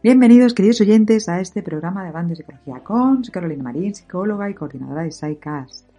Bienvenidos, 0.00 0.54
queridos 0.54 0.80
oyentes, 0.80 1.28
a 1.28 1.40
este 1.40 1.60
programa 1.60 2.04
de 2.04 2.12
Bandes 2.12 2.38
de 2.38 2.44
Psicología 2.44 2.84
con 2.84 3.20
Carolina 3.32 3.64
Marín, 3.64 3.96
psicóloga 3.96 4.48
y 4.48 4.54
coordinadora 4.54 5.02
de 5.02 5.10
SciCast. 5.10 5.90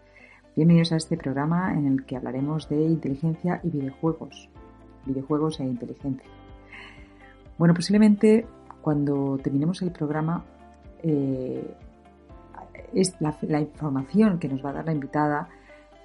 Bienvenidos 0.55 0.93
a 0.93 0.95
este 0.95 1.17
programa 1.17 1.73
en 1.73 1.85
el 1.85 2.05
que 2.05 2.15
hablaremos 2.15 2.69
de 2.69 2.81
inteligencia 2.81 3.59
y 3.61 3.69
videojuegos. 3.69 4.47
Videojuegos 5.05 5.59
e 5.59 5.65
inteligencia. 5.65 6.29
Bueno, 7.57 7.73
posiblemente 7.73 8.45
cuando 8.81 9.37
terminemos 9.43 9.81
el 9.81 9.91
programa, 9.91 10.45
eh, 11.03 11.75
es 12.93 13.17
la, 13.19 13.59
información 13.59 14.39
que 14.39 14.47
nos 14.47 14.63
va 14.63 14.69
a 14.69 14.73
dar 14.75 14.85
la 14.85 14.93
invitada 14.93 15.49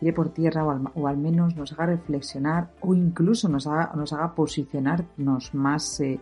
tire 0.01 0.13
por 0.13 0.31
tierra 0.31 0.65
o 0.65 1.07
al, 1.07 1.17
menos 1.17 1.55
nos 1.55 1.73
haga 1.73 1.87
reflexionar 1.87 2.71
o 2.81 2.93
incluso 2.93 3.49
nos 3.49 3.69
haga, 3.69 3.93
nos 3.95 4.13
posicionarnos 4.35 5.55
más. 5.55 6.01
Eh, 6.01 6.19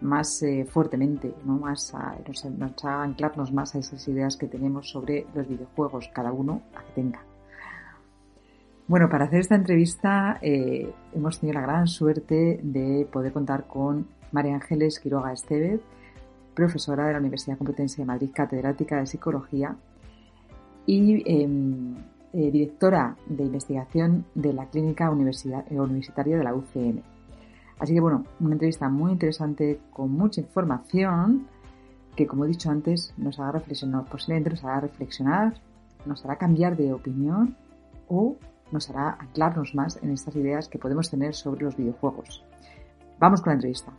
más 0.00 0.42
eh, 0.42 0.66
fuertemente, 0.68 1.34
¿no? 1.44 1.58
más 1.58 1.94
a, 1.94 2.16
nos, 2.26 2.84
a 2.84 3.02
anclarnos 3.02 3.52
más 3.52 3.74
a 3.74 3.78
esas 3.78 4.06
ideas 4.08 4.36
que 4.36 4.46
tenemos 4.46 4.90
sobre 4.90 5.26
los 5.34 5.48
videojuegos, 5.48 6.10
cada 6.12 6.32
uno 6.32 6.62
a 6.74 6.82
que 6.82 6.92
tenga. 6.92 7.22
Bueno, 8.86 9.08
para 9.08 9.24
hacer 9.24 9.40
esta 9.40 9.54
entrevista 9.54 10.38
eh, 10.42 10.92
hemos 11.14 11.40
tenido 11.40 11.58
la 11.58 11.66
gran 11.66 11.86
suerte 11.86 12.60
de 12.62 13.08
poder 13.10 13.32
contar 13.32 13.66
con 13.66 14.06
María 14.30 14.56
Ángeles 14.56 15.00
Quiroga 15.00 15.32
Estevez, 15.32 15.80
profesora 16.54 17.06
de 17.06 17.14
la 17.14 17.18
Universidad 17.18 17.56
Complutense 17.56 18.02
de 18.02 18.06
Madrid, 18.06 18.30
catedrática 18.34 18.96
de 18.96 19.06
Psicología 19.06 19.74
y 20.86 21.22
em, 21.24 21.94
eh, 22.32 22.50
directora 22.50 23.16
de 23.26 23.44
investigación 23.44 24.26
de 24.34 24.52
la 24.52 24.66
Clínica 24.66 25.10
Universitaria 25.10 26.36
de 26.36 26.44
la 26.44 26.54
UCM. 26.54 27.13
Así 27.84 27.92
que 27.92 28.00
bueno, 28.00 28.24
una 28.40 28.54
entrevista 28.54 28.88
muy 28.88 29.12
interesante 29.12 29.78
con 29.92 30.10
mucha 30.10 30.40
información 30.40 31.46
que 32.16 32.26
como 32.26 32.46
he 32.46 32.48
dicho 32.48 32.70
antes 32.70 33.12
nos 33.18 33.38
hará 33.38 33.52
reflexionar, 33.52 34.06
posiblemente 34.06 34.48
nos 34.48 34.64
hará 34.64 34.80
reflexionar, 34.80 35.60
nos 36.06 36.24
hará 36.24 36.36
cambiar 36.36 36.78
de 36.78 36.94
opinión 36.94 37.54
o 38.08 38.36
nos 38.72 38.88
hará 38.88 39.18
anclarnos 39.20 39.74
más 39.74 40.02
en 40.02 40.12
estas 40.12 40.34
ideas 40.34 40.66
que 40.66 40.78
podemos 40.78 41.10
tener 41.10 41.34
sobre 41.34 41.66
los 41.66 41.76
videojuegos. 41.76 42.42
Vamos 43.18 43.42
con 43.42 43.50
la 43.50 43.54
entrevista. 43.56 43.92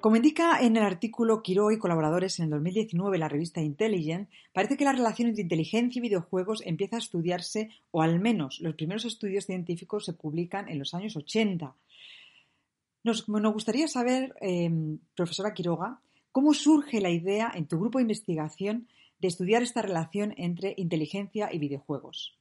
Como 0.00 0.14
indica 0.14 0.60
en 0.60 0.76
el 0.76 0.84
artículo 0.84 1.42
Quiro 1.42 1.72
y 1.72 1.78
colaboradores 1.78 2.38
en 2.38 2.44
el 2.44 2.50
2019 2.50 3.16
en 3.16 3.20
la 3.20 3.28
revista 3.28 3.60
Intelligent, 3.60 4.28
parece 4.52 4.76
que 4.76 4.84
la 4.84 4.92
relación 4.92 5.28
entre 5.28 5.42
inteligencia 5.42 5.98
y 5.98 6.02
videojuegos 6.02 6.62
empieza 6.64 6.96
a 6.96 7.00
estudiarse, 7.00 7.70
o 7.90 8.00
al 8.00 8.20
menos 8.20 8.60
los 8.60 8.76
primeros 8.76 9.04
estudios 9.04 9.46
científicos 9.46 10.04
se 10.04 10.12
publican 10.12 10.68
en 10.68 10.78
los 10.78 10.94
años 10.94 11.16
80. 11.16 11.74
Nos, 13.02 13.26
gustaría 13.26 13.88
saber, 13.88 14.36
em, 14.40 14.98
profesora 15.16 15.52
Quiroga, 15.52 16.00
cómo 16.30 16.54
surge 16.54 17.00
la 17.00 17.10
idea 17.10 17.50
en 17.52 17.66
tu 17.66 17.80
grupo 17.80 17.98
de 17.98 18.02
investigación 18.02 18.86
de 19.18 19.26
estudiar 19.26 19.64
esta 19.64 19.82
relación 19.82 20.32
entre 20.36 20.74
inteligencia 20.76 21.52
y 21.52 21.58
videojuegos. 21.58 22.38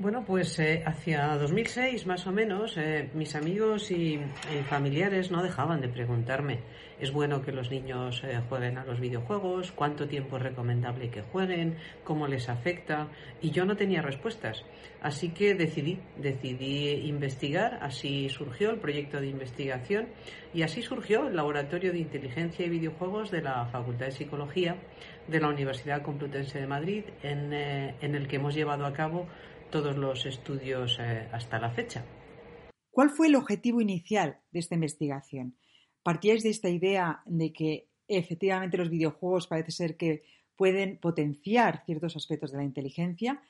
Bueno, 0.00 0.24
pues 0.24 0.58
eh, 0.58 0.82
hacia 0.86 1.36
2006 1.36 2.06
más 2.06 2.26
o 2.26 2.32
menos, 2.32 2.78
eh, 2.78 3.10
mis 3.12 3.34
amigos 3.34 3.90
y, 3.90 4.18
familiares 4.66 5.30
no 5.30 5.42
dejaban 5.42 5.82
de 5.82 5.90
preguntarme, 5.90 6.60
¿es 6.98 7.12
bueno 7.12 7.42
que 7.42 7.52
los 7.52 7.70
niños 7.70 8.22
eh, 8.24 8.40
jueguen 8.48 8.78
a 8.78 8.86
los 8.86 8.98
videojuegos? 8.98 9.72
¿Cuánto 9.72 10.08
tiempo 10.08 10.38
es 10.38 10.42
recomendable 10.44 11.10
que 11.10 11.20
jueguen? 11.20 11.76
¿Cómo 12.02 12.26
les 12.26 12.48
afecta? 12.48 13.08
Y 13.42 13.50
yo 13.50 13.66
no 13.66 13.76
tenía 13.76 14.00
respuestas. 14.00 14.64
Así 15.02 15.32
que 15.32 15.54
decidí, 15.54 15.98
decidí 16.16 17.06
investigar, 17.06 17.78
así 17.82 18.30
surgió 18.30 18.70
el 18.70 18.78
proyecto 18.78 19.20
de 19.20 19.26
investigación 19.26 20.08
y 20.54 20.62
así 20.62 20.80
surgió 20.80 21.28
el 21.28 21.36
Laboratorio 21.36 21.92
de 21.92 21.98
Inteligencia 21.98 22.64
y 22.64 22.70
Videojuegos 22.70 23.30
de 23.30 23.42
la 23.42 23.66
Facultad 23.66 24.06
de 24.06 24.12
Psicología 24.12 24.76
de 25.28 25.40
la 25.40 25.48
Universidad 25.48 26.02
Complutense 26.02 26.58
de 26.58 26.66
Madrid, 26.66 27.04
en, 27.22 27.52
en 27.52 28.14
el 28.14 28.26
que 28.26 28.36
hemos 28.36 28.54
llevado 28.54 28.84
a 28.84 28.92
cabo 28.92 29.26
todos 29.70 29.96
los 29.96 30.26
estudios 30.26 30.98
eh, 31.00 31.28
hasta 31.32 31.58
la 31.58 31.70
fecha. 31.70 32.04
¿Cuál 32.90 33.10
fue 33.10 33.28
el 33.28 33.36
objetivo 33.36 33.80
inicial 33.80 34.40
de 34.50 34.58
esta 34.58 34.74
investigación? 34.74 35.56
¿Partíais 36.02 36.42
de 36.42 36.50
esta 36.50 36.68
idea 36.68 37.22
de 37.26 37.52
que 37.52 37.88
efectivamente 38.08 38.76
los 38.76 38.90
videojuegos 38.90 39.46
parece 39.46 39.70
ser 39.70 39.96
que 39.96 40.22
pueden 40.56 40.98
potenciar 40.98 41.84
ciertos 41.86 42.16
aspectos 42.16 42.52
de 42.52 42.58
la 42.58 42.64
inteligencia 42.64 43.40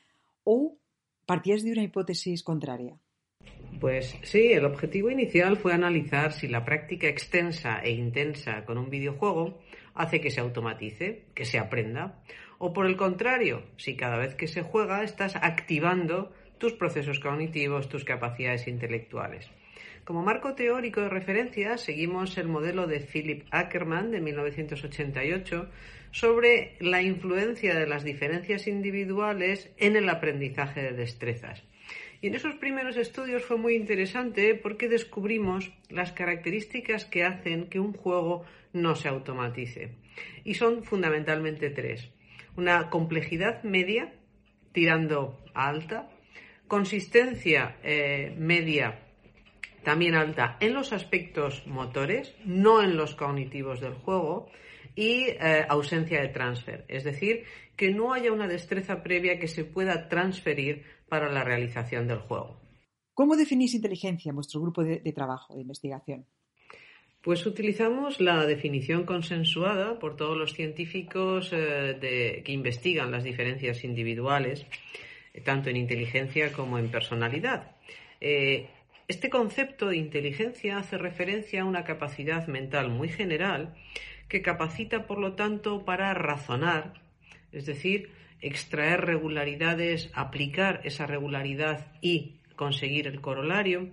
o 0.45 0.77
partíais 1.27 1.65
de 1.65 1.73
una 1.73 1.83
hipótesis 1.83 2.43
contraria? 2.43 2.99
Pues 3.81 4.15
sí, 4.23 4.53
el 4.53 4.67
objetivo 4.67 5.11
inicial 5.11 5.57
fue 5.57 5.73
analizar 5.73 6.33
si 6.33 6.49
la 6.49 6.65
práctica 6.65 7.09
extensa 7.09 7.81
e 7.83 7.91
intensa 7.93 8.65
con 8.67 8.77
un 8.77 8.91
videojuego 8.91 9.59
hace 9.95 10.21
que 10.21 10.31
se 10.31 10.41
automatice, 10.41 11.27
que 11.35 11.47
se 11.47 11.59
aprenda, 11.59 12.23
o 12.63 12.75
por 12.75 12.85
el 12.85 12.97
contrario, 12.97 13.63
si 13.79 13.97
cada 13.97 14.19
vez 14.19 14.35
que 14.35 14.47
se 14.47 14.61
juega 14.61 15.03
estás 15.03 15.35
activando 15.35 16.31
tus 16.59 16.75
procesos 16.75 17.19
cognitivos, 17.19 17.89
tus 17.89 18.05
capacidades 18.05 18.69
intelectuales. 18.69 19.51
Como 20.05 20.23
marco 20.23 20.55
teórico 20.55 21.01
de 21.01 21.09
referencia, 21.09 21.79
seguimos 21.79 22.37
el 22.37 22.49
modelo 22.49 22.87
de 22.87 23.01
Philip 23.01 23.47
Ackerman 23.51 24.11
de 24.11 24.21
1988 24.21 25.71
sobre 26.11 26.77
la 26.81 27.01
influencia 27.01 27.75
de 27.75 27.87
las 27.87 28.05
diferencias 28.05 28.67
individuales 28.67 29.73
en 29.79 29.97
el 29.97 30.11
aprendizaje 30.11 30.83
de 30.83 30.93
destrezas. 30.93 31.65
Y 32.21 32.27
en 32.27 32.35
esos 32.35 32.57
primeros 32.57 32.99
estudios 32.99 33.43
fue 33.43 33.57
muy 33.57 33.75
interesante 33.75 34.55
porque 34.55 34.87
descubrimos 34.87 35.73
las 35.89 36.13
características 36.13 37.07
que 37.07 37.25
hacen 37.25 37.71
que 37.71 37.81
un 37.81 37.95
juego 37.95 38.45
no 38.75 38.97
se 38.97 39.09
automatice. 39.09 39.93
Y 40.45 40.55
son 40.55 40.85
fundamentalmente 40.85 41.71
tres 41.71 42.11
una 42.57 42.91
complejidad 42.91 43.63
media 43.63 44.13
tirando 44.73 45.39
a 45.55 45.69
alta, 45.69 46.11
consistencia 46.69 47.77
eh, 47.83 48.35
media 48.39 49.07
también 49.85 50.15
alta 50.15 50.57
en 50.61 50.75
los 50.75 50.93
aspectos 50.93 51.67
motores, 51.67 52.35
no 52.45 52.83
en 52.83 52.97
los 52.97 53.15
cognitivos 53.15 53.81
del 53.81 53.95
juego, 53.95 54.49
y 54.95 55.25
eh, 55.29 55.65
ausencia 55.69 56.21
de 56.21 56.29
transfer, 56.29 56.85
es 56.89 57.05
decir, 57.05 57.45
que 57.77 57.91
no 57.91 58.13
haya 58.13 58.33
una 58.33 58.47
destreza 58.47 59.03
previa 59.03 59.39
que 59.39 59.49
se 59.49 59.65
pueda 59.65 60.09
transferir 60.09 60.85
para 61.09 61.33
la 61.33 61.45
realización 61.45 62.07
del 62.07 62.19
juego. 62.19 62.61
¿Cómo 63.15 63.37
definís 63.37 63.75
inteligencia 63.75 64.31
en 64.31 64.37
vuestro 64.37 64.61
grupo 64.61 64.83
de 64.83 65.13
trabajo, 65.13 65.55
de 65.55 65.63
investigación? 65.63 66.27
Pues 67.23 67.45
utilizamos 67.45 68.19
la 68.19 68.47
definición 68.47 69.05
consensuada 69.05 69.99
por 69.99 70.17
todos 70.17 70.39
los 70.39 70.55
científicos 70.55 71.51
eh, 71.53 72.43
que 72.43 72.53
investigan 72.53 73.11
las 73.11 73.25
diferencias 73.25 73.85
individuales, 73.85 74.67
eh, 75.35 75.43
tanto 75.43 75.69
en 75.69 75.77
inteligencia 75.77 76.51
como 76.51 76.79
en 76.79 76.91
personalidad. 76.91 77.73
Eh, 78.23 78.69
este 79.07 79.29
concepto 79.29 79.89
de 79.89 79.99
inteligencia 79.99 80.79
hace 80.79 80.97
referencia 80.97 81.61
a 81.61 81.67
una 81.67 81.85
capacidad 81.85 82.47
mental 82.47 82.89
muy 82.89 83.11
general 83.11 83.75
que 84.29 84.41
capacita, 84.41 85.07
por 85.07 85.19
lo 85.19 85.35
tanto, 85.35 85.85
para 85.85 86.15
razonar, 86.15 86.95
es 87.53 87.67
decir, 87.67 88.13
extraer 88.41 89.05
regularidades, 89.05 90.11
aplicar 90.15 90.81
esa 90.85 91.07
regularidad 91.07 91.93
y 92.01 92.37
conseguir 92.57 93.07
el 93.09 93.21
corolario, 93.21 93.91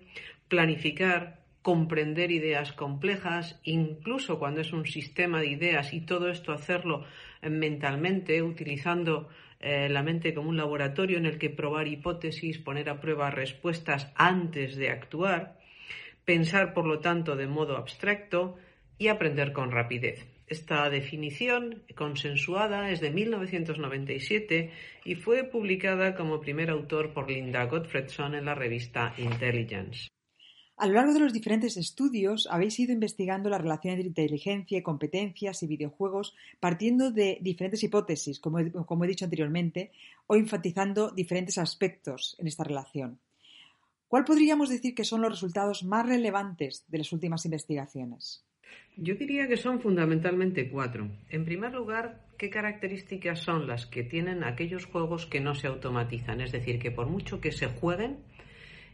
planificar, 0.48 1.42
comprender 1.68 2.32
ideas 2.32 2.72
complejas, 2.72 3.60
incluso 3.66 4.40
cuando 4.40 4.62
es 4.62 4.72
un 4.72 4.86
sistema 4.86 5.42
de 5.42 5.48
ideas 5.48 5.94
y 5.94 6.00
todo 6.00 6.30
esto 6.30 6.54
hacerlo 6.54 7.04
eh, 7.42 7.50
mentalmente, 7.50 8.42
utilizando 8.42 9.28
eh, 9.60 9.90
la 9.90 10.02
mente 10.02 10.34
como 10.34 10.48
un 10.48 10.56
laboratorio 10.56 11.18
en 11.18 11.26
el 11.26 11.38
que 11.38 11.50
probar 11.50 11.90
hipótesis, 11.90 12.58
poner 12.58 12.90
a 12.90 13.02
prueba 13.02 13.32
respuestas 13.32 14.14
antes 14.16 14.78
de 14.78 14.92
actuar, 14.92 15.60
pensar, 16.24 16.74
por 16.74 16.86
lo 16.86 17.00
tanto, 17.00 17.36
de 17.36 17.48
modo 17.48 17.76
abstracto, 17.76 18.56
y 18.98 19.10
aprender 19.10 19.52
con 19.52 19.70
rapidez. 19.70 20.26
Esta 20.48 20.90
definición 20.90 21.84
consensuada 21.96 22.92
es 22.92 23.02
de 23.02 23.12
1997 23.12 24.72
y 25.04 25.16
fue 25.16 25.44
publicada 25.44 26.16
como 26.16 26.40
primer 26.40 26.70
autor 26.70 27.12
por 27.12 27.30
Linda 27.30 27.66
Gottfredson 27.66 28.36
en 28.36 28.46
la 28.46 28.56
revista 28.56 29.14
Intelligence. 29.18 30.08
A 30.80 30.86
lo 30.86 30.94
largo 30.94 31.14
de 31.14 31.20
los 31.20 31.34
diferentes 31.34 31.76
estudios 31.76 32.48
habéis 32.52 32.80
ido 32.80 32.94
investigando 32.94 33.50
la 33.50 33.58
relación 33.58 33.96
entre 33.96 34.08
inteligencia, 34.08 34.84
competencias 34.84 35.64
y 35.64 35.68
videojuegos 35.68 36.36
partiendo 36.60 37.10
de 37.12 37.40
diferentes 37.42 37.82
hipótesis, 37.82 38.40
como 38.40 38.60
he, 38.60 38.72
como 38.72 39.04
he 39.04 39.08
dicho 39.08 39.26
anteriormente, 39.26 39.92
o 40.28 40.36
enfatizando 40.36 41.10
diferentes 41.10 41.58
aspectos 41.58 42.36
en 42.38 42.46
esta 42.46 42.64
relación. 42.64 43.18
¿Cuál 44.08 44.24
podríamos 44.24 44.70
decir 44.70 44.94
que 44.94 45.04
son 45.04 45.22
los 45.22 45.32
resultados 45.32 45.84
más 45.84 46.08
relevantes 46.08 46.86
de 46.88 47.00
las 47.00 47.12
últimas 47.12 47.44
investigaciones? 47.46 48.46
Yo 48.98 49.16
diría 49.16 49.48
que 49.48 49.58
son 49.58 49.82
fundamentalmente 49.82 50.70
cuatro. 50.70 51.10
En 51.30 51.44
primer 51.44 51.74
lugar, 51.74 52.24
¿qué 52.38 52.52
características 52.52 53.40
son 53.40 53.68
las 53.68 53.88
que 53.88 54.04
tienen 54.04 54.44
aquellos 54.44 54.86
juegos 54.86 55.26
que 55.26 55.40
no 55.40 55.56
se 55.56 55.68
automatizan? 55.68 56.42
Es 56.42 56.52
decir, 56.52 56.80
que 56.80 56.92
por 56.92 57.08
mucho 57.08 57.42
que 57.42 57.52
se 57.52 57.68
jueguen, 57.68 58.18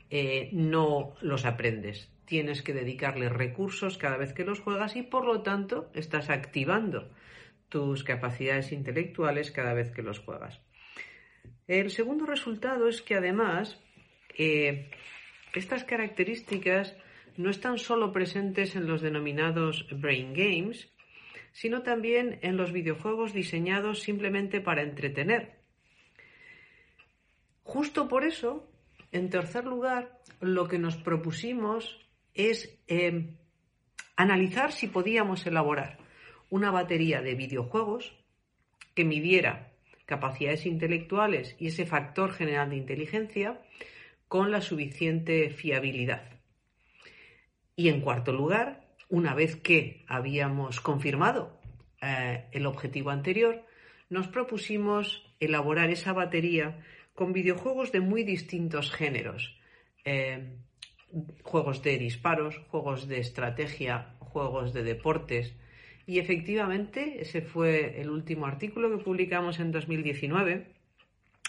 eh, 0.09 0.49
no 0.51 1.15
los 1.21 1.45
aprendes. 1.45 2.11
Tienes 2.25 2.61
que 2.61 2.73
dedicarle 2.73 3.29
recursos 3.29 3.97
cada 3.97 4.17
vez 4.17 4.33
que 4.33 4.45
los 4.45 4.59
juegas 4.59 4.95
y 4.95 5.03
por 5.03 5.25
lo 5.25 5.41
tanto 5.41 5.89
estás 5.93 6.29
activando 6.29 7.09
tus 7.69 8.03
capacidades 8.03 8.71
intelectuales 8.71 9.51
cada 9.51 9.73
vez 9.73 9.91
que 9.91 10.03
los 10.03 10.19
juegas. 10.19 10.61
El 11.67 11.89
segundo 11.89 12.25
resultado 12.25 12.87
es 12.87 13.01
que 13.01 13.15
además 13.15 13.81
eh, 14.37 14.91
estas 15.53 15.83
características 15.83 16.95
no 17.37 17.49
están 17.49 17.77
solo 17.77 18.11
presentes 18.11 18.75
en 18.75 18.87
los 18.87 19.01
denominados 19.01 19.87
brain 19.91 20.33
games, 20.33 20.91
sino 21.51 21.83
también 21.83 22.39
en 22.41 22.57
los 22.57 22.71
videojuegos 22.71 23.33
diseñados 23.33 24.01
simplemente 24.01 24.61
para 24.61 24.83
entretener. 24.83 25.59
Justo 27.63 28.07
por 28.07 28.23
eso 28.25 28.69
en 29.13 29.29
tercer 29.29 29.65
lugar, 29.65 30.19
lo 30.41 30.67
que 30.67 30.79
nos 30.79 30.97
propusimos 30.97 31.99
es 32.33 32.77
em, 32.87 33.37
analizar 34.15 34.71
si 34.71 34.87
podíamos 34.87 35.45
elaborar 35.45 35.99
una 36.49 36.71
batería 36.71 37.21
de 37.21 37.35
videojuegos 37.35 38.17
que 38.95 39.05
midiera 39.05 39.71
capacidades 40.05 40.65
intelectuales 40.65 41.55
y 41.59 41.67
ese 41.67 41.85
factor 41.85 42.33
general 42.33 42.71
de 42.71 42.77
inteligencia 42.77 43.61
con 44.27 44.51
la 44.51 44.61
suficiente 44.61 45.51
fiabilidad. 45.51 46.23
Y 47.75 47.89
en 47.89 48.01
cuarto 48.01 48.33
lugar, 48.33 48.83
una 49.09 49.35
vez 49.35 49.55
que 49.55 50.03
habíamos 50.07 50.81
confirmado 50.81 51.59
eh, 52.01 52.45
el 52.51 52.65
objetivo 52.65 53.11
anterior, 53.11 53.63
nos 54.09 54.27
propusimos 54.27 55.23
elaborar 55.39 55.91
esa 55.91 56.13
batería 56.13 56.79
con 57.15 57.33
videojuegos 57.33 57.91
de 57.91 58.01
muy 58.01 58.23
distintos 58.23 58.91
géneros. 58.91 59.57
Eh, 60.05 60.55
juegos 61.43 61.83
de 61.83 61.97
disparos, 61.97 62.57
juegos 62.69 63.07
de 63.07 63.19
estrategia, 63.19 64.15
juegos 64.19 64.73
de 64.73 64.83
deportes. 64.83 65.55
Y 66.05 66.19
efectivamente, 66.19 67.21
ese 67.21 67.41
fue 67.41 68.01
el 68.01 68.09
último 68.09 68.45
artículo 68.45 68.89
que 68.89 69.03
publicamos 69.03 69.59
en 69.59 69.71
2019. 69.71 70.67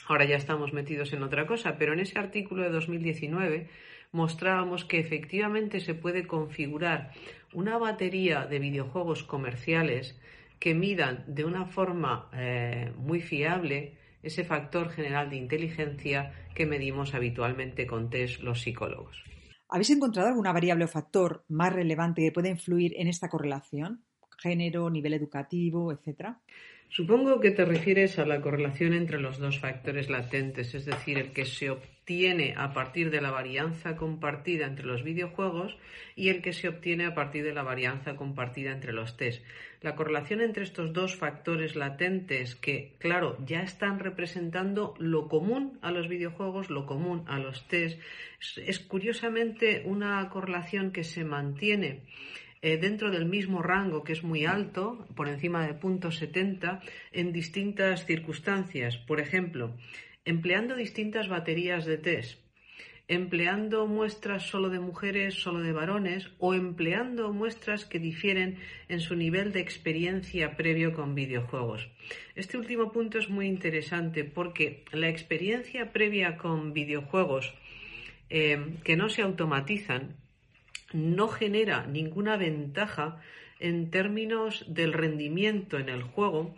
Ahora 0.06 0.26
ya 0.26 0.36
estamos 0.36 0.72
metidos 0.72 1.12
en 1.12 1.22
otra 1.22 1.46
cosa, 1.46 1.78
pero 1.78 1.94
en 1.94 2.00
ese 2.00 2.18
artículo 2.18 2.62
de 2.62 2.70
2019 2.70 3.68
mostrábamos 4.12 4.84
que 4.84 5.00
efectivamente 5.00 5.80
se 5.80 5.94
puede 5.94 6.26
configurar 6.26 7.10
una 7.52 7.78
batería 7.78 8.46
de 8.46 8.58
videojuegos 8.58 9.24
comerciales 9.24 10.20
que 10.60 10.74
midan 10.74 11.24
de 11.26 11.44
una 11.44 11.66
forma 11.66 12.28
eh, 12.32 12.92
muy 12.96 13.20
fiable 13.20 13.94
ese 14.24 14.44
factor 14.44 14.90
general 14.90 15.30
de 15.30 15.36
inteligencia 15.36 16.32
que 16.54 16.66
medimos 16.66 17.14
habitualmente 17.14 17.86
con 17.86 18.10
test 18.10 18.40
los 18.40 18.62
psicólogos. 18.62 19.22
¿Habéis 19.68 19.90
encontrado 19.90 20.28
alguna 20.28 20.52
variable 20.52 20.84
o 20.84 20.88
factor 20.88 21.44
más 21.48 21.72
relevante 21.72 22.22
que 22.22 22.32
pueda 22.32 22.48
influir 22.48 22.92
en 22.96 23.08
esta 23.08 23.28
correlación? 23.28 24.04
Género, 24.44 24.90
nivel 24.90 25.14
educativo, 25.14 25.80
etcétera. 25.94 26.30
Supongo 26.90 27.40
que 27.40 27.50
te 27.50 27.64
refieres 27.64 28.18
a 28.18 28.26
la 28.26 28.40
correlación 28.40 28.92
entre 28.92 29.18
los 29.18 29.38
dos 29.38 29.58
factores 29.58 30.08
latentes, 30.10 30.74
es 30.74 30.84
decir, 30.84 31.18
el 31.18 31.32
que 31.32 31.44
se 31.44 31.70
obtiene 31.70 32.54
a 32.56 32.72
partir 32.72 33.10
de 33.10 33.20
la 33.20 33.32
varianza 33.32 33.96
compartida 33.96 34.66
entre 34.66 34.86
los 34.86 35.02
videojuegos 35.02 35.76
y 36.14 36.28
el 36.28 36.40
que 36.40 36.52
se 36.52 36.68
obtiene 36.68 37.06
a 37.06 37.14
partir 37.14 37.42
de 37.42 37.54
la 37.54 37.64
varianza 37.64 38.14
compartida 38.14 38.70
entre 38.70 38.92
los 38.92 39.16
test. 39.16 39.42
La 39.80 39.96
correlación 39.96 40.40
entre 40.40 40.62
estos 40.62 40.92
dos 40.92 41.16
factores 41.16 41.74
latentes 41.74 42.54
que, 42.54 42.94
claro, 42.98 43.38
ya 43.44 43.62
están 43.62 43.98
representando 43.98 44.94
lo 44.98 45.26
común 45.28 45.78
a 45.82 45.90
los 45.90 46.06
videojuegos, 46.08 46.70
lo 46.70 46.86
común 46.86 47.24
a 47.26 47.40
los 47.40 47.66
test, 47.66 47.98
es, 48.56 48.78
curiosamente 48.78 49.82
una 49.84 50.28
correlación 50.28 50.92
que 50.92 51.02
se 51.02 51.24
mantiene 51.24 52.02
eh, 52.64 52.78
dentro 52.78 53.10
del 53.10 53.26
mismo 53.26 53.60
rango 53.60 54.04
que 54.04 54.14
es 54.14 54.24
muy 54.24 54.46
alto, 54.46 55.06
por 55.14 55.28
encima 55.28 55.66
de 55.66 55.74
punto 55.74 56.10
70, 56.10 56.80
en 57.12 57.30
distintas 57.30 58.06
circunstancias. 58.06 58.96
Por 58.96 59.20
ejemplo, 59.20 59.76
empleando 60.24 60.74
distintas 60.74 61.28
baterías 61.28 61.84
de 61.84 61.98
test, 61.98 62.40
empleando 63.06 63.86
muestras 63.86 64.44
solo 64.44 64.70
de 64.70 64.80
mujeres, 64.80 65.34
solo 65.34 65.60
de 65.60 65.72
varones, 65.72 66.30
o 66.38 66.54
empleando 66.54 67.34
muestras 67.34 67.84
que 67.84 67.98
difieren 67.98 68.56
en 68.88 69.00
su 69.00 69.14
nivel 69.14 69.52
de 69.52 69.60
experiencia 69.60 70.56
previo 70.56 70.94
con 70.94 71.14
videojuegos. 71.14 71.90
Este 72.34 72.56
último 72.56 72.92
punto 72.92 73.18
es 73.18 73.28
muy 73.28 73.46
interesante 73.46 74.24
porque 74.24 74.86
la 74.90 75.10
experiencia 75.10 75.92
previa 75.92 76.38
con 76.38 76.72
videojuegos 76.72 77.52
eh, 78.30 78.78
que 78.84 78.96
no 78.96 79.10
se 79.10 79.20
automatizan 79.20 80.23
no 80.94 81.28
genera 81.28 81.86
ninguna 81.86 82.36
ventaja 82.36 83.20
en 83.58 83.90
términos 83.90 84.64
del 84.68 84.92
rendimiento 84.92 85.78
en 85.78 85.88
el 85.88 86.02
juego, 86.02 86.54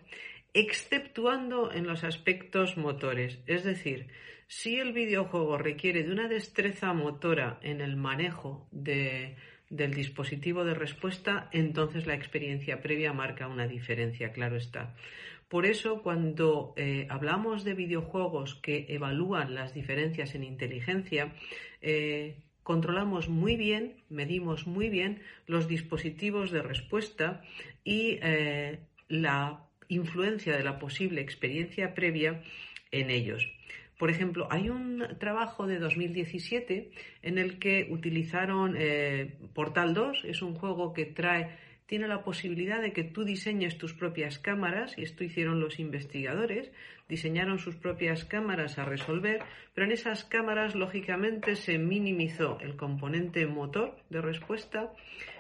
exceptuando 0.55 1.73
en 1.73 1.87
los 1.87 2.05
aspectos 2.05 2.77
motores. 2.77 3.41
Es 3.47 3.65
decir, 3.65 4.09
si 4.47 4.79
el 4.79 4.93
videojuego 4.93 5.59
requiere 5.59 6.05
de 6.05 6.13
una 6.13 6.29
destreza 6.29 6.93
motora 6.93 7.59
en 7.63 7.81
el 7.81 7.97
manejo 7.97 8.69
del 8.71 9.95
dispositivo 9.95 10.65
de 10.65 10.75
respuesta, 10.75 11.49
entonces 11.53 12.07
la 12.07 12.15
experiencia 12.15 12.81
previa 12.81 13.13
marca 13.13 13.49
una 13.49 13.67
diferencia, 13.67 14.33
claro 14.33 14.57
está. 14.57 14.95
Por 15.49 15.65
eso, 15.65 16.03
cuando 16.03 16.75
eh, 16.77 17.07
hablamos 17.09 17.65
de 17.65 17.75
videojuegos 17.75 18.57
que 18.57 18.87
evalúan 18.89 19.55
las 19.55 19.75
diferencias 19.75 20.35
en 20.35 20.43
inteligencia, 20.43 21.33
eh, 21.81 22.43
controlamos 22.67 23.29
muy 23.29 23.55
bien, 23.55 23.95
medimos 24.09 24.67
muy 24.67 24.89
bien 24.89 25.23
los 25.47 25.69
dispositivos 25.69 26.51
de 26.51 26.63
respuesta 26.63 27.41
y 27.85 28.19
eh, 28.21 28.81
la 29.09 29.61
influencia 29.87 30.57
de 30.57 30.65
la 30.65 30.81
posible 30.81 31.21
experiencia 31.21 31.95
previa 31.95 32.43
en 32.91 33.11
ellos. 33.11 33.49
Por 34.01 34.11
ejemplo, 34.11 34.49
hay 34.51 34.69
un 34.69 35.07
trabajo 35.21 35.69
de 35.69 35.79
2017 35.79 36.91
en 37.23 37.39
el 37.39 37.61
que 37.61 37.87
utilizaron 37.89 38.75
eh, 38.77 39.39
Portal 39.55 39.95
2, 39.95 40.25
es 40.25 40.43
un 40.43 40.57
juego 40.57 40.93
que 40.93 41.07
trae 41.07 41.57
tiene 41.87 42.09
la 42.09 42.25
posibilidad 42.25 42.83
de 42.83 42.93
que 42.93 43.05
tú 43.05 43.25
diseñes 43.25 43.79
tus 43.79 43.95
propias 43.95 44.39
cámaras, 44.39 44.99
y 44.99 45.03
esto 45.03 45.25
hicieron 45.25 45.61
los 45.61 45.79
investigadores, 45.79 46.71
diseñaron 47.09 47.59
sus 47.59 47.77
propias 47.77 48.25
cámaras 48.25 48.79
a 48.79 48.85
resolver, 48.85 49.43
pero 49.75 49.87
en 49.87 49.93
esas 49.93 50.25
cámaras 50.25 50.75
lógicamente 50.75 51.55
se 51.55 51.79
minimizó 51.79 52.59
el 52.61 52.77
componente 52.77 53.47
motor 53.47 53.97
de 54.11 54.21
respuesta 54.21 54.93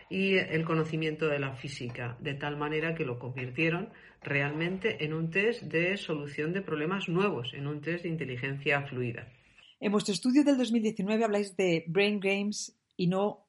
y 0.08 0.36
el 0.36 0.64
conocimiento 0.64 1.26
de 1.26 1.40
la 1.40 1.54
física, 1.54 2.16
de 2.20 2.34
tal 2.34 2.56
manera 2.56 2.94
que 2.94 3.04
lo 3.04 3.18
convirtieron 3.18 3.90
realmente 4.22 5.04
en 5.04 5.12
un 5.12 5.30
test 5.30 5.62
de 5.64 5.96
solución 5.96 6.52
de 6.52 6.62
problemas 6.62 7.08
nuevos, 7.08 7.54
en 7.54 7.66
un 7.66 7.80
test 7.80 8.04
de 8.04 8.10
inteligencia 8.10 8.82
fluida. 8.82 9.32
En 9.80 9.92
vuestro 9.92 10.14
estudio 10.14 10.44
del 10.44 10.56
2019 10.56 11.24
habláis 11.24 11.56
de 11.56 11.84
brain 11.88 12.20
games 12.20 12.78
y 12.96 13.08
no 13.08 13.46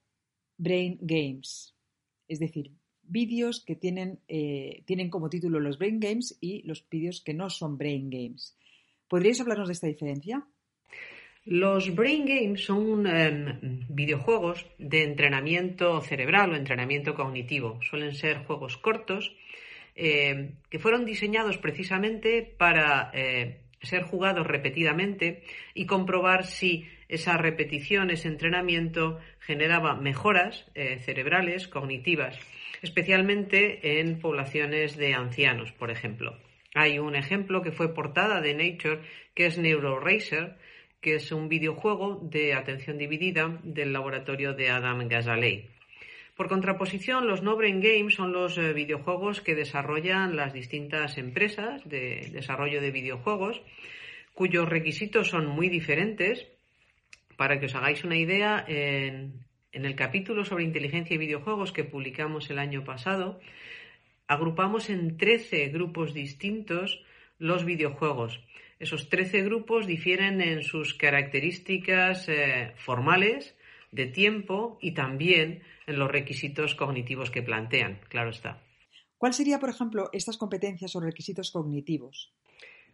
brain 0.57 0.97
games, 1.01 1.75
es 2.27 2.39
decir, 2.39 2.76
vídeos 3.07 3.63
que 3.65 3.75
tienen, 3.75 4.19
eh, 4.27 4.83
tienen 4.85 5.09
como 5.09 5.29
título 5.29 5.59
los 5.59 5.77
Brain 5.77 5.99
Games 5.99 6.37
y 6.41 6.63
los 6.63 6.87
vídeos 6.89 7.21
que 7.21 7.33
no 7.33 7.49
son 7.49 7.77
Brain 7.77 8.09
Games. 8.09 8.57
¿Podríais 9.07 9.39
hablarnos 9.39 9.67
de 9.67 9.73
esta 9.73 9.87
diferencia? 9.87 10.45
Los 11.45 11.95
Brain 11.95 12.25
Games 12.25 12.65
son 12.65 13.07
em, 13.07 13.85
videojuegos 13.87 14.65
de 14.79 15.03
entrenamiento 15.03 16.01
cerebral 16.01 16.51
o 16.51 16.57
entrenamiento 16.57 17.15
cognitivo. 17.15 17.79
Suelen 17.81 18.15
ser 18.15 18.43
juegos 18.43 18.75
cortos 18.75 19.31
em, 19.95 20.55
que 20.69 20.77
fueron 20.77 21.05
diseñados 21.05 21.57
precisamente 21.57 22.43
para 22.43 23.11
eh, 23.13 23.61
ser 23.81 24.03
jugados 24.03 24.45
repetidamente 24.45 25.41
y 25.73 25.85
comprobar 25.85 26.45
si 26.45 26.85
esa 27.07 27.37
repetición, 27.37 28.11
ese 28.11 28.27
entrenamiento 28.27 29.19
generaba 29.39 29.95
mejoras 29.95 30.65
eh, 30.75 30.99
cerebrales, 30.99 31.69
cognitivas. 31.69 32.37
Especialmente 32.81 33.99
en 33.99 34.19
poblaciones 34.19 34.97
de 34.97 35.13
ancianos, 35.13 35.71
por 35.73 35.91
ejemplo. 35.91 36.37
Hay 36.73 36.99
un 36.99 37.15
ejemplo 37.15 37.61
que 37.61 37.71
fue 37.71 37.93
portada 37.93 38.41
de 38.41 38.53
Nature, 38.53 39.01
que 39.33 39.47
es 39.47 39.57
NeuroRacer, 39.57 40.57
que 41.01 41.15
es 41.15 41.31
un 41.31 41.47
videojuego 41.47 42.19
de 42.21 42.53
atención 42.53 42.97
dividida 42.97 43.59
del 43.63 43.93
laboratorio 43.93 44.53
de 44.53 44.69
Adam 44.69 45.07
Gazzaley. 45.07 45.69
Por 46.35 46.49
contraposición, 46.49 47.27
los 47.27 47.41
no-brain 47.41 47.81
games 47.81 48.13
son 48.13 48.31
los 48.31 48.59
eh, 48.59 48.73
videojuegos 48.73 49.41
que 49.41 49.55
desarrollan 49.55 50.35
las 50.35 50.53
distintas 50.53 51.17
empresas 51.17 51.81
de 51.89 52.29
desarrollo 52.31 52.79
de 52.79 52.91
videojuegos, 52.91 53.59
cuyos 54.35 54.69
requisitos 54.69 55.29
son 55.29 55.47
muy 55.47 55.67
diferentes. 55.67 56.47
Para 57.37 57.59
que 57.59 57.65
os 57.65 57.75
hagáis 57.75 58.03
una 58.03 58.17
idea, 58.17 58.63
en, 58.67 59.46
en 59.71 59.85
el 59.85 59.95
capítulo 59.95 60.45
sobre 60.45 60.63
inteligencia 60.63 61.15
y 61.15 61.17
videojuegos 61.17 61.71
que 61.71 61.83
publicamos 61.83 62.49
el 62.49 62.59
año 62.59 62.83
pasado, 62.83 63.39
agrupamos 64.27 64.89
en 64.89 65.17
13 65.17 65.69
grupos 65.69 66.13
distintos 66.13 67.03
los 67.39 67.65
videojuegos. 67.65 68.39
Esos 68.79 69.09
13 69.09 69.43
grupos 69.43 69.87
difieren 69.87 70.41
en 70.41 70.63
sus 70.63 70.93
características 70.93 72.29
eh, 72.29 72.73
formales, 72.75 73.55
de 73.91 74.05
tiempo 74.05 74.77
y 74.81 74.91
también 74.91 75.61
en 75.85 75.97
los 75.99 76.11
requisitos 76.11 76.75
cognitivos 76.75 77.31
que 77.31 77.41
plantean, 77.41 77.99
claro 78.09 78.29
está. 78.29 78.61
¿Cuál 79.17 79.33
sería, 79.33 79.59
por 79.59 79.69
ejemplo, 79.69 80.09
estas 80.13 80.37
competencias 80.37 80.95
o 80.95 80.99
requisitos 80.99 81.51
cognitivos? 81.51 82.33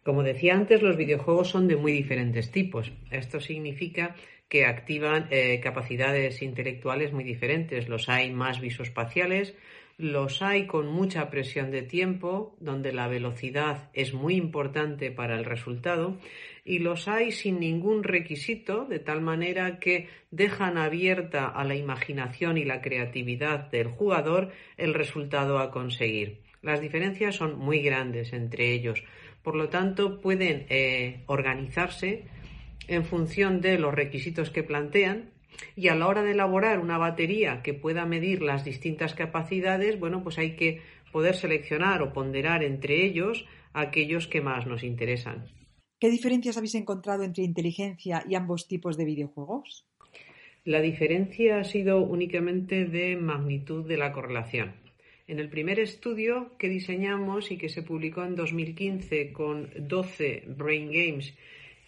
Como 0.02 0.22
decía 0.22 0.54
antes, 0.54 0.82
los 0.82 0.96
videojuegos 0.96 1.48
son 1.48 1.66
de 1.66 1.76
muy 1.76 1.92
diferentes 1.92 2.50
tipos. 2.50 2.92
Esto 3.10 3.40
significa 3.40 4.14
que 4.54 4.66
activan 4.66 5.26
eh, 5.32 5.58
capacidades 5.58 6.40
intelectuales 6.40 7.12
muy 7.12 7.24
diferentes. 7.24 7.88
Los 7.88 8.08
hay 8.08 8.30
más 8.30 8.60
visoespaciales, 8.60 9.52
los 9.98 10.42
hay 10.42 10.68
con 10.68 10.86
mucha 10.86 11.28
presión 11.28 11.72
de 11.72 11.82
tiempo, 11.82 12.54
donde 12.60 12.92
la 12.92 13.08
velocidad 13.08 13.90
es 13.94 14.14
muy 14.14 14.36
importante 14.36 15.10
para 15.10 15.34
el 15.34 15.44
resultado, 15.44 16.16
y 16.64 16.78
los 16.78 17.08
hay 17.08 17.32
sin 17.32 17.58
ningún 17.58 18.04
requisito, 18.04 18.84
de 18.84 19.00
tal 19.00 19.22
manera 19.22 19.80
que 19.80 20.06
dejan 20.30 20.78
abierta 20.78 21.48
a 21.48 21.64
la 21.64 21.74
imaginación 21.74 22.56
y 22.56 22.64
la 22.64 22.80
creatividad 22.80 23.72
del 23.72 23.88
jugador 23.88 24.52
el 24.76 24.94
resultado 24.94 25.58
a 25.58 25.72
conseguir. 25.72 26.42
Las 26.62 26.80
diferencias 26.80 27.34
son 27.34 27.58
muy 27.58 27.80
grandes 27.80 28.32
entre 28.32 28.72
ellos, 28.72 29.02
por 29.42 29.56
lo 29.56 29.68
tanto 29.68 30.20
pueden 30.20 30.66
eh, 30.68 31.24
organizarse 31.26 32.28
en 32.88 33.04
función 33.04 33.60
de 33.60 33.78
los 33.78 33.94
requisitos 33.94 34.50
que 34.50 34.62
plantean 34.62 35.30
y 35.76 35.88
a 35.88 35.94
la 35.94 36.08
hora 36.08 36.22
de 36.22 36.32
elaborar 36.32 36.80
una 36.80 36.98
batería 36.98 37.62
que 37.62 37.74
pueda 37.74 38.06
medir 38.06 38.42
las 38.42 38.64
distintas 38.64 39.14
capacidades, 39.14 39.98
bueno, 39.98 40.22
pues 40.22 40.38
hay 40.38 40.56
que 40.56 40.80
poder 41.12 41.36
seleccionar 41.36 42.02
o 42.02 42.12
ponderar 42.12 42.64
entre 42.64 43.04
ellos 43.04 43.46
aquellos 43.72 44.26
que 44.26 44.40
más 44.40 44.66
nos 44.66 44.82
interesan. 44.82 45.46
¿Qué 46.00 46.10
diferencias 46.10 46.56
habéis 46.56 46.74
encontrado 46.74 47.22
entre 47.22 47.44
inteligencia 47.44 48.24
y 48.28 48.34
ambos 48.34 48.66
tipos 48.66 48.96
de 48.96 49.04
videojuegos? 49.04 49.86
La 50.64 50.80
diferencia 50.80 51.58
ha 51.58 51.64
sido 51.64 52.00
únicamente 52.00 52.86
de 52.86 53.16
magnitud 53.16 53.86
de 53.86 53.96
la 53.96 54.12
correlación. 54.12 54.74
En 55.26 55.38
el 55.38 55.48
primer 55.48 55.78
estudio 55.78 56.52
que 56.58 56.68
diseñamos 56.68 57.50
y 57.50 57.56
que 57.56 57.68
se 57.68 57.82
publicó 57.82 58.24
en 58.24 58.34
2015 58.34 59.32
con 59.32 59.70
12 59.78 60.44
Brain 60.48 60.90
Games 60.90 61.34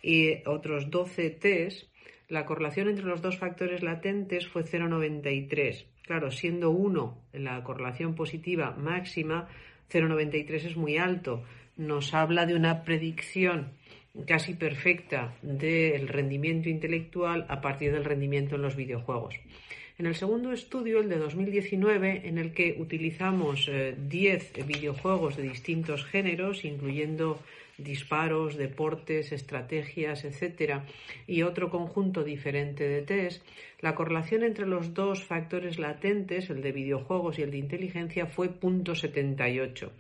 y 0.06 0.46
otros 0.46 0.88
12 0.88 1.30
tests, 1.30 1.88
la 2.28 2.46
correlación 2.46 2.88
entre 2.88 3.06
los 3.06 3.22
dos 3.22 3.38
factores 3.38 3.82
latentes 3.82 4.46
fue 4.46 4.62
0,93. 4.62 5.84
Claro, 6.02 6.30
siendo 6.30 6.70
1 6.70 7.22
la 7.32 7.64
correlación 7.64 8.14
positiva 8.14 8.70
máxima, 8.78 9.48
0,93 9.90 10.64
es 10.64 10.76
muy 10.76 10.96
alto. 10.96 11.42
Nos 11.76 12.14
habla 12.14 12.46
de 12.46 12.54
una 12.54 12.84
predicción 12.84 13.72
casi 14.28 14.54
perfecta 14.54 15.34
del 15.42 16.06
rendimiento 16.06 16.68
intelectual 16.68 17.44
a 17.48 17.60
partir 17.60 17.90
del 17.92 18.04
rendimiento 18.04 18.54
en 18.54 18.62
los 18.62 18.76
videojuegos. 18.76 19.34
En 19.98 20.06
el 20.06 20.14
segundo 20.14 20.52
estudio, 20.52 21.00
el 21.00 21.08
de 21.08 21.18
2019, 21.18 22.28
en 22.28 22.38
el 22.38 22.52
que 22.52 22.76
utilizamos 22.78 23.68
10 23.68 24.52
eh, 24.54 24.62
videojuegos 24.62 25.36
de 25.36 25.42
distintos 25.42 26.04
géneros, 26.04 26.64
incluyendo 26.64 27.40
disparos, 27.78 28.56
deportes, 28.56 29.33
estrategias, 29.33 30.25
etcétera, 30.25 30.87
y 31.26 31.42
otro 31.42 31.71
conjunto 31.71 32.25
diferente 32.25 32.88
de 32.88 33.02
test, 33.02 33.45
la 33.80 33.95
correlación 33.95 34.42
entre 34.42 34.66
los 34.66 34.95
dos 34.95 35.25
factores 35.25 35.78
latentes, 35.78 36.50
el 36.50 36.62
de 36.62 36.73
videojuegos 36.73 37.38
y 37.38 37.42
el 37.42 37.50
de 37.50 37.59
inteligencia, 37.59 38.26
fue 38.26 38.50
0.78 38.50 39.90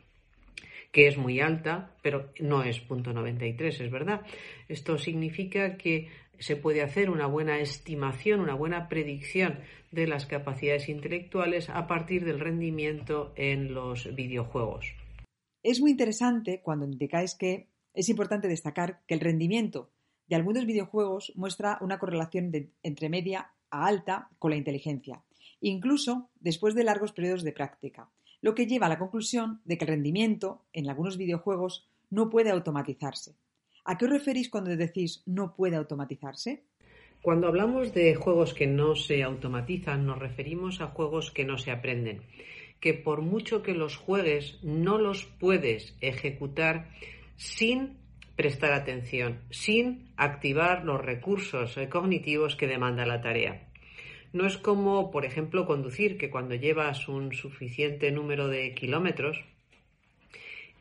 que 0.92 1.08
es 1.08 1.18
muy 1.18 1.40
alta, 1.40 1.90
pero 2.00 2.30
no 2.40 2.62
es 2.62 2.82
0.93, 2.88 3.84
es 3.84 3.90
verdad. 3.90 4.22
Esto 4.66 4.96
significa 4.96 5.76
que 5.76 6.08
se 6.38 6.56
puede 6.56 6.82
hacer 6.82 7.10
una 7.10 7.26
buena 7.26 7.58
estimación, 7.58 8.40
una 8.40 8.54
buena 8.54 8.88
predicción 8.88 9.60
de 9.90 10.06
las 10.06 10.24
capacidades 10.24 10.88
intelectuales 10.88 11.68
a 11.68 11.86
partir 11.86 12.24
del 12.24 12.40
rendimiento 12.40 13.32
en 13.36 13.74
los 13.74 14.14
videojuegos. 14.14 14.94
Es 15.66 15.80
muy 15.80 15.90
interesante 15.90 16.60
cuando 16.62 16.84
indicáis 16.84 17.34
que 17.34 17.66
es 17.92 18.08
importante 18.08 18.46
destacar 18.46 19.00
que 19.08 19.14
el 19.14 19.20
rendimiento 19.20 19.90
de 20.28 20.36
algunos 20.36 20.64
videojuegos 20.64 21.32
muestra 21.34 21.78
una 21.80 21.98
correlación 21.98 22.52
entre 22.84 23.08
media 23.08 23.50
a 23.70 23.88
alta 23.88 24.28
con 24.38 24.52
la 24.52 24.58
inteligencia, 24.58 25.24
incluso 25.60 26.30
después 26.38 26.76
de 26.76 26.84
largos 26.84 27.10
periodos 27.10 27.42
de 27.42 27.50
práctica, 27.50 28.08
lo 28.42 28.54
que 28.54 28.68
lleva 28.68 28.86
a 28.86 28.90
la 28.90 29.00
conclusión 29.00 29.60
de 29.64 29.76
que 29.76 29.86
el 29.86 29.90
rendimiento 29.90 30.62
en 30.72 30.88
algunos 30.88 31.16
videojuegos 31.16 31.90
no 32.10 32.30
puede 32.30 32.50
automatizarse. 32.50 33.34
¿A 33.84 33.98
qué 33.98 34.04
os 34.04 34.12
referís 34.12 34.48
cuando 34.48 34.70
decís 34.76 35.24
no 35.26 35.56
puede 35.56 35.74
automatizarse? 35.74 36.62
Cuando 37.22 37.48
hablamos 37.48 37.92
de 37.92 38.14
juegos 38.14 38.54
que 38.54 38.68
no 38.68 38.94
se 38.94 39.24
automatizan, 39.24 40.06
nos 40.06 40.20
referimos 40.20 40.80
a 40.80 40.86
juegos 40.86 41.32
que 41.32 41.44
no 41.44 41.58
se 41.58 41.72
aprenden 41.72 42.22
que 42.80 42.94
por 42.94 43.22
mucho 43.22 43.62
que 43.62 43.74
los 43.74 43.96
juegues 43.96 44.58
no 44.62 44.98
los 44.98 45.24
puedes 45.24 45.96
ejecutar 46.00 46.90
sin 47.36 47.96
prestar 48.36 48.72
atención, 48.72 49.40
sin 49.50 50.10
activar 50.16 50.84
los 50.84 51.00
recursos 51.00 51.78
cognitivos 51.90 52.54
que 52.54 52.66
demanda 52.66 53.06
la 53.06 53.20
tarea. 53.20 53.68
No 54.32 54.46
es 54.46 54.58
como, 54.58 55.10
por 55.10 55.24
ejemplo, 55.24 55.64
conducir, 55.64 56.18
que 56.18 56.28
cuando 56.28 56.54
llevas 56.54 57.08
un 57.08 57.32
suficiente 57.32 58.10
número 58.10 58.48
de 58.48 58.74
kilómetros, 58.74 59.42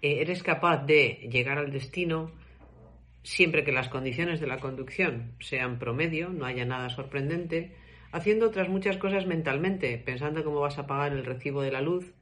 eh, 0.01 0.19
eres 0.19 0.43
capaz 0.43 0.85
de 0.85 1.29
llegar 1.31 1.57
al 1.57 1.71
destino 1.71 2.31
siempre 3.23 3.63
que 3.63 3.71
las 3.71 3.89
condiciones 3.89 4.39
de 4.39 4.47
la 4.47 4.59
conducción 4.59 5.33
sean 5.39 5.79
promedio, 5.79 6.29
no 6.29 6.45
haya 6.45 6.65
nada 6.65 6.89
sorprendente, 6.89 7.75
haciendo 8.15 8.47
otras 8.47 8.69
muchas 8.69 8.95
cosas 8.95 9.25
mentalmente, 9.25 9.97
pensando 9.97 10.45
cómo 10.45 10.61
vas 10.61 10.77
a 10.77 10.87
pagar 10.87 11.11
el 11.11 11.25
recibo 11.25 11.61
de 11.61 11.71
la 11.71 11.81
luz, 11.81 12.13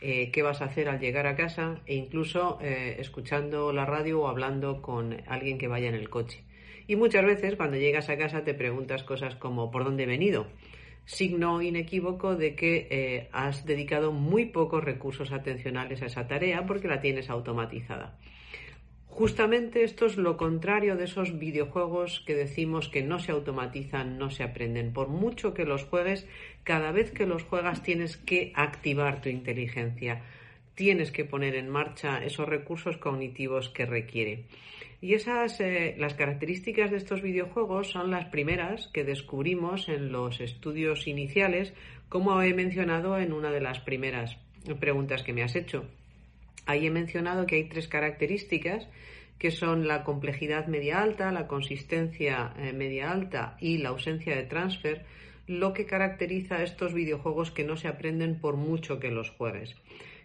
eh, 0.00 0.30
qué 0.30 0.42
vas 0.42 0.62
a 0.62 0.66
hacer 0.66 0.88
al 0.88 1.00
llegar 1.00 1.26
a 1.26 1.34
casa 1.34 1.80
e 1.86 1.96
incluso 1.96 2.60
eh, 2.62 2.94
escuchando 3.00 3.72
la 3.72 3.84
radio 3.84 4.20
o 4.20 4.28
hablando 4.28 4.80
con 4.80 5.20
alguien 5.26 5.58
que 5.58 5.66
vaya 5.66 5.88
en 5.88 5.96
el 5.96 6.08
coche. 6.08 6.44
Y 6.86 6.94
muchas 6.94 7.24
veces 7.24 7.56
cuando 7.56 7.78
llegas 7.78 8.08
a 8.10 8.16
casa 8.16 8.44
te 8.44 8.54
preguntas 8.54 9.02
cosas 9.02 9.34
como 9.34 9.72
¿por 9.72 9.82
dónde 9.82 10.04
he 10.04 10.06
venido? 10.06 10.46
Signo 11.04 11.60
inequívoco 11.62 12.36
de 12.36 12.54
que 12.54 12.86
eh, 12.88 13.28
has 13.32 13.66
dedicado 13.66 14.12
muy 14.12 14.46
pocos 14.46 14.84
recursos 14.84 15.32
atencionales 15.32 16.00
a 16.02 16.06
esa 16.06 16.28
tarea 16.28 16.64
porque 16.64 16.86
la 16.86 17.00
tienes 17.00 17.28
automatizada. 17.28 18.16
Justamente 19.10 19.82
esto 19.84 20.06
es 20.06 20.16
lo 20.16 20.36
contrario 20.36 20.96
de 20.96 21.04
esos 21.04 21.38
videojuegos 21.38 22.22
que 22.26 22.34
decimos 22.34 22.88
que 22.88 23.02
no 23.02 23.18
se 23.18 23.32
automatizan, 23.32 24.18
no 24.18 24.30
se 24.30 24.44
aprenden. 24.44 24.92
Por 24.92 25.08
mucho 25.08 25.52
que 25.52 25.66
los 25.66 25.84
juegues, 25.84 26.26
cada 26.64 26.90
vez 26.92 27.10
que 27.10 27.26
los 27.26 27.42
juegas 27.42 27.82
tienes 27.82 28.16
que 28.16 28.52
activar 28.54 29.20
tu 29.20 29.28
inteligencia, 29.28 30.22
tienes 30.74 31.10
que 31.10 31.26
poner 31.26 31.56
en 31.56 31.68
marcha 31.68 32.24
esos 32.24 32.48
recursos 32.48 32.96
cognitivos 32.96 33.68
que 33.68 33.84
requiere. 33.84 34.44
Y 35.02 35.14
esas, 35.14 35.60
eh, 35.60 35.96
las 35.98 36.14
características 36.14 36.90
de 36.90 36.98
estos 36.98 37.20
videojuegos 37.20 37.90
son 37.90 38.10
las 38.10 38.26
primeras 38.26 38.88
que 38.88 39.04
descubrimos 39.04 39.88
en 39.88 40.12
los 40.12 40.40
estudios 40.40 41.06
iniciales, 41.06 41.74
como 42.08 42.40
he 42.40 42.54
mencionado 42.54 43.18
en 43.18 43.32
una 43.32 43.50
de 43.50 43.60
las 43.60 43.80
primeras 43.80 44.38
preguntas 44.78 45.22
que 45.22 45.32
me 45.32 45.42
has 45.42 45.56
hecho. 45.56 45.84
Ahí 46.70 46.86
he 46.86 46.90
mencionado 46.90 47.46
que 47.46 47.56
hay 47.56 47.64
tres 47.64 47.88
características 47.88 48.86
que 49.40 49.50
son 49.50 49.88
la 49.88 50.04
complejidad 50.04 50.68
media 50.68 51.02
alta, 51.02 51.32
la 51.32 51.48
consistencia 51.48 52.54
eh, 52.58 52.72
media 52.72 53.10
alta 53.10 53.56
y 53.58 53.78
la 53.78 53.88
ausencia 53.88 54.36
de 54.36 54.44
transfer, 54.44 55.04
lo 55.48 55.72
que 55.72 55.84
caracteriza 55.84 56.58
a 56.58 56.62
estos 56.62 56.94
videojuegos 56.94 57.50
que 57.50 57.64
no 57.64 57.76
se 57.76 57.88
aprenden 57.88 58.38
por 58.38 58.56
mucho 58.56 59.00
que 59.00 59.10
los 59.10 59.30
juegues. 59.30 59.74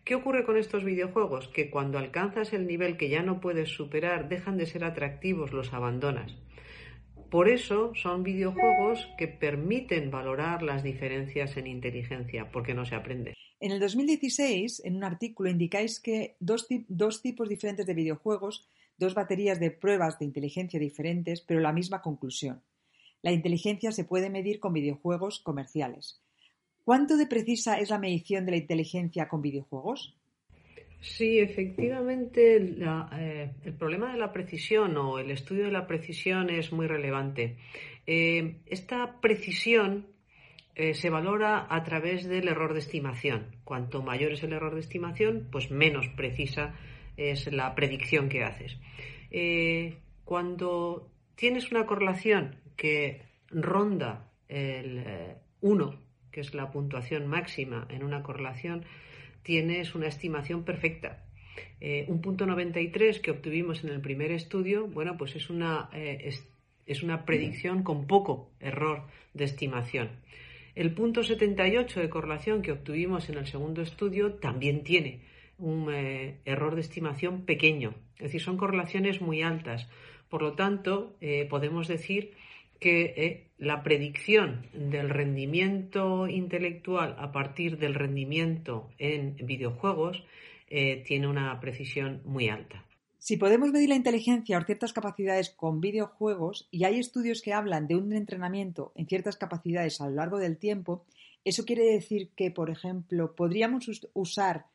¿Qué 0.03 0.13
ocurre 0.13 0.43
con 0.45 0.55
estos 0.55 0.83
videojuegos? 0.83 1.47
Que 1.47 1.71
cuando 1.71 1.97
alcanzas 1.97 2.53
el 2.53 2.67
nivel 2.67 2.95
que 2.95 3.09
ya 3.09 3.23
no 3.23 3.41
puedes 3.41 3.69
superar, 3.69 4.29
dejan 4.29 4.57
de 4.57 4.67
ser 4.67 4.83
atractivos, 4.83 5.51
los 5.51 5.73
abandonas. 5.73 6.37
Por 7.31 7.49
eso 7.49 7.91
son 7.95 8.21
videojuegos 8.21 9.09
que 9.17 9.27
permiten 9.27 10.11
valorar 10.11 10.61
las 10.61 10.83
diferencias 10.83 11.57
en 11.57 11.65
inteligencia, 11.65 12.51
porque 12.51 12.75
no 12.75 12.85
se 12.85 12.93
aprende. 12.93 13.33
En 13.65 13.71
el 13.71 13.79
2016, 13.79 14.83
en 14.85 14.97
un 14.97 15.03
artículo, 15.03 15.49
indicáis 15.49 15.99
que 15.99 16.35
dos, 16.39 16.67
tipos 17.23 17.49
diferentes 17.49 17.87
de 17.87 17.95
videojuegos, 17.95 18.69
dos 18.95 19.15
baterías 19.15 19.59
de 19.59 19.71
pruebas 19.71 20.19
de 20.19 20.25
inteligencia 20.25 20.79
diferentes, 20.79 21.41
pero 21.41 21.61
la 21.61 21.73
misma 21.73 22.03
conclusión. 22.03 22.61
La 23.23 23.31
inteligencia 23.31 23.91
se 23.91 24.03
puede 24.03 24.29
medir 24.29 24.59
con 24.59 24.71
videojuegos 24.71 25.39
comerciales. 25.39 26.21
¿Cuánto 26.83 27.17
de 27.17 27.25
precisa 27.25 27.79
es 27.79 27.89
la 27.89 27.97
medición 27.97 28.45
de 28.45 28.51
la 28.51 28.57
inteligencia 28.57 29.27
con 29.27 29.41
videojuegos? 29.41 30.15
Sí, 31.01 31.39
efectivamente, 31.39 32.57
eh, 32.57 33.51
el 33.63 33.73
problema 33.73 34.11
de 34.11 34.19
la 34.19 34.31
precisión 34.31 34.95
o 34.95 35.17
el 35.17 35.31
estudio 35.31 35.65
de 35.65 35.71
la 35.71 35.87
precisión 35.87 36.51
es 36.51 36.71
muy 36.71 36.85
relevante. 36.85 37.57
Eh, 38.05 38.57
esta 38.67 39.19
precisión 39.21 40.13
eh, 40.75 40.93
se 40.93 41.09
valora 41.09 41.67
a 41.69 41.83
través 41.83 42.27
del 42.27 42.47
error 42.47 42.73
de 42.73 42.79
estimación. 42.79 43.55
Cuanto 43.63 44.03
mayor 44.03 44.33
es 44.33 44.43
el 44.43 44.53
error 44.53 44.73
de 44.73 44.81
estimación, 44.81 45.47
pues 45.51 45.71
menos 45.71 46.07
precisa 46.09 46.75
es 47.17 47.51
la 47.51 47.73
predicción 47.75 48.29
que 48.29 48.43
haces. 48.43 48.77
cuando 50.23 51.11
tienes 51.35 51.71
una 51.71 51.85
correlación 51.85 52.55
que 52.75 53.21
ronda 53.49 54.31
el 54.47 55.03
1, 55.61 55.99
que 56.31 56.41
es 56.41 56.53
la 56.53 56.71
puntuación 56.71 57.27
máxima 57.27 57.87
en 57.89 58.03
una 58.03 58.21
correlación, 58.21 58.85
tienes 59.45 59.95
una 59.95 60.07
estimación 60.07 60.65
perfecta. 60.65 61.23
Eh, 61.79 62.05
un 62.07 62.19
punto 62.19 62.45
93 62.45 63.19
que 63.19 63.31
obtuvimos 63.31 63.83
en 63.83 63.91
el 63.91 64.01
primer 64.01 64.31
estudio, 64.31 64.87
bueno, 64.87 65.17
pues 65.17 65.35
es 65.35 65.49
una, 65.49 65.89
eh, 65.93 66.33
es, 66.85 67.03
una 67.03 67.25
predicción 67.25 67.83
con 67.83 68.07
poco 68.07 68.51
error 68.59 69.03
de 69.33 69.45
estimación. 69.45 70.09
El 70.75 70.93
punto 70.93 71.23
78 71.23 72.01
de 72.01 72.09
correlación 72.09 72.61
que 72.61 72.71
obtuvimos 72.71 73.29
en 73.29 73.37
el 73.37 73.47
segundo 73.47 73.81
estudio 73.81 74.33
también 74.35 74.83
tiene 74.83 75.21
un 75.57 75.91
eh, 75.93 76.39
error 76.45 76.75
de 76.75 76.81
estimación 76.81 77.45
pequeño, 77.45 77.95
es 78.17 78.23
decir, 78.23 78.41
son 78.41 78.57
correlaciones 78.57 79.21
muy 79.21 79.41
altas. 79.41 79.89
Por 80.29 80.41
lo 80.41 80.53
tanto, 80.53 81.15
podemos 81.49 81.87
decir 81.87 82.33
que 82.79 83.13
eh, 83.17 83.47
la 83.57 83.83
predicción 83.83 84.67
del 84.73 85.09
rendimiento 85.09 86.27
intelectual 86.27 87.15
a 87.17 87.31
partir 87.31 87.77
del 87.77 87.93
rendimiento 87.93 88.89
en 88.97 89.35
videojuegos 89.37 90.23
eh, 90.69 91.03
tiene 91.05 91.27
una 91.27 91.59
precisión 91.59 92.21
muy 92.25 92.49
alta. 92.49 92.83
Si 93.25 93.37
podemos 93.37 93.71
medir 93.71 93.89
la 93.89 93.95
inteligencia 93.95 94.59
o 94.59 94.63
ciertas 94.63 94.93
capacidades 94.93 95.49
con 95.49 95.81
videojuegos 95.81 96.67
y 96.69 96.83
hay 96.83 96.99
estudios 96.99 97.41
que 97.41 97.53
hablan 97.53 97.87
de 97.87 97.95
un 97.95 98.13
entrenamiento 98.13 98.91
en 98.93 99.07
ciertas 99.07 99.35
capacidades 99.35 99.99
a 99.99 100.07
lo 100.07 100.13
largo 100.13 100.37
del 100.37 100.57
tiempo, 100.57 101.05
eso 101.43 101.65
quiere 101.65 101.85
decir 101.85 102.29
que, 102.35 102.51
por 102.51 102.69
ejemplo, 102.69 103.33
podríamos 103.35 103.89
usar 104.13 104.65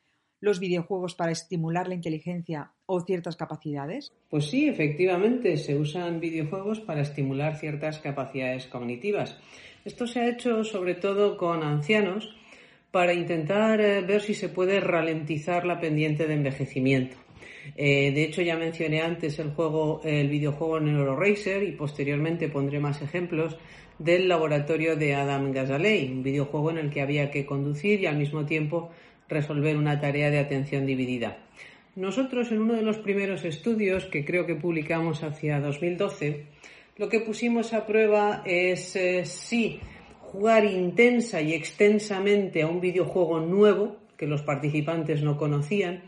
los 0.41 0.59
videojuegos 0.59 1.15
para 1.15 1.31
estimular 1.31 1.87
la 1.87 1.95
inteligencia 1.95 2.73
o 2.87 2.99
ciertas 2.99 3.37
capacidades? 3.37 4.11
Pues 4.29 4.49
sí, 4.49 4.67
efectivamente, 4.67 5.55
se 5.55 5.77
usan 5.77 6.19
videojuegos 6.19 6.81
para 6.81 7.03
estimular 7.03 7.55
ciertas 7.55 7.99
capacidades 7.99 8.65
cognitivas. 8.65 9.37
Esto 9.85 10.07
se 10.07 10.19
ha 10.19 10.27
hecho 10.27 10.65
sobre 10.65 10.95
todo 10.95 11.37
con 11.37 11.63
ancianos 11.63 12.35
para 12.91 13.13
intentar 13.13 13.79
eh, 13.79 14.01
ver 14.01 14.21
si 14.21 14.33
se 14.33 14.49
puede 14.49 14.81
ralentizar 14.81 15.65
la 15.65 15.79
pendiente 15.79 16.27
de 16.27 16.33
envejecimiento. 16.33 17.20
Eh, 17.75 18.11
de 18.11 18.23
hecho, 18.23 18.41
ya 18.41 18.57
mencioné 18.57 19.01
antes 19.01 19.39
el 19.39 19.51
juego, 19.51 20.01
el 20.03 20.29
videojuego 20.29 20.79
NeuroRacer 20.79 21.63
y 21.63 21.71
posteriormente 21.71 22.47
pondré 22.49 22.79
más 22.79 23.01
ejemplos 23.01 23.57
del 23.99 24.27
laboratorio 24.27 24.95
de 24.95 25.13
Adam 25.13 25.51
Gazzaley, 25.51 26.11
un 26.11 26.23
videojuego 26.23 26.71
en 26.71 26.77
el 26.79 26.89
que 26.89 27.01
había 27.01 27.29
que 27.29 27.45
conducir 27.45 28.01
y 28.01 28.07
al 28.07 28.17
mismo 28.17 28.45
tiempo 28.45 28.89
resolver 29.29 29.77
una 29.77 29.99
tarea 29.99 30.29
de 30.29 30.39
atención 30.39 30.85
dividida. 30.85 31.37
Nosotros 31.95 32.51
en 32.51 32.61
uno 32.61 32.73
de 32.73 32.81
los 32.81 32.97
primeros 32.97 33.43
estudios 33.43 34.05
que 34.05 34.25
creo 34.25 34.45
que 34.45 34.55
publicamos 34.55 35.23
hacia 35.23 35.59
2012, 35.59 36.45
lo 36.97 37.09
que 37.09 37.19
pusimos 37.19 37.73
a 37.73 37.85
prueba 37.85 38.43
es 38.45 38.95
eh, 38.95 39.25
si 39.25 39.79
jugar 40.19 40.65
intensa 40.65 41.41
y 41.41 41.53
extensamente 41.53 42.61
a 42.61 42.67
un 42.67 42.79
videojuego 42.79 43.39
nuevo 43.39 43.97
que 44.17 44.27
los 44.27 44.41
participantes 44.41 45.21
no 45.21 45.37
conocían 45.37 46.03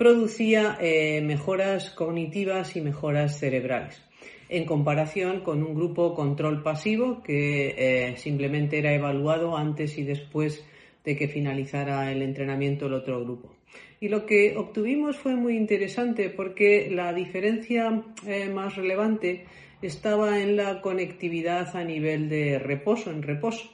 producía 0.00 0.78
eh, 0.80 1.20
mejoras 1.20 1.90
cognitivas 1.90 2.74
y 2.74 2.80
mejoras 2.80 3.38
cerebrales 3.38 4.00
en 4.48 4.64
comparación 4.64 5.40
con 5.40 5.62
un 5.62 5.74
grupo 5.74 6.14
control 6.14 6.62
pasivo 6.62 7.22
que 7.22 7.74
eh, 7.76 8.16
simplemente 8.16 8.78
era 8.78 8.94
evaluado 8.94 9.58
antes 9.58 9.98
y 9.98 10.04
después 10.04 10.64
de 11.04 11.18
que 11.18 11.28
finalizara 11.28 12.10
el 12.10 12.22
entrenamiento 12.22 12.86
el 12.86 12.94
otro 12.94 13.22
grupo. 13.22 13.54
Y 14.00 14.08
lo 14.08 14.24
que 14.24 14.56
obtuvimos 14.56 15.18
fue 15.18 15.36
muy 15.36 15.54
interesante 15.54 16.30
porque 16.30 16.88
la 16.90 17.12
diferencia 17.12 18.02
eh, 18.26 18.48
más 18.48 18.76
relevante 18.76 19.44
estaba 19.82 20.40
en 20.40 20.56
la 20.56 20.80
conectividad 20.80 21.76
a 21.76 21.84
nivel 21.84 22.30
de 22.30 22.58
reposo, 22.58 23.10
en 23.10 23.22
reposo. 23.22 23.68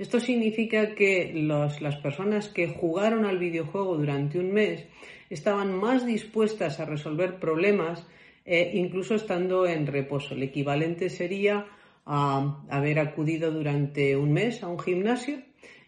Esto 0.00 0.18
significa 0.18 0.94
que 0.94 1.30
las 1.34 1.96
personas 1.96 2.48
que 2.48 2.68
jugaron 2.68 3.26
al 3.26 3.36
videojuego 3.36 3.98
durante 3.98 4.38
un 4.38 4.50
mes 4.50 4.86
estaban 5.28 5.78
más 5.78 6.06
dispuestas 6.06 6.80
a 6.80 6.86
resolver 6.86 7.38
problemas 7.38 8.06
eh, 8.46 8.70
incluso 8.72 9.14
estando 9.14 9.66
en 9.66 9.86
reposo. 9.86 10.32
El 10.32 10.42
equivalente 10.42 11.10
sería 11.10 11.66
a 12.06 12.62
haber 12.70 12.98
acudido 12.98 13.50
durante 13.50 14.16
un 14.16 14.32
mes 14.32 14.62
a 14.62 14.68
un 14.68 14.78
gimnasio 14.78 15.42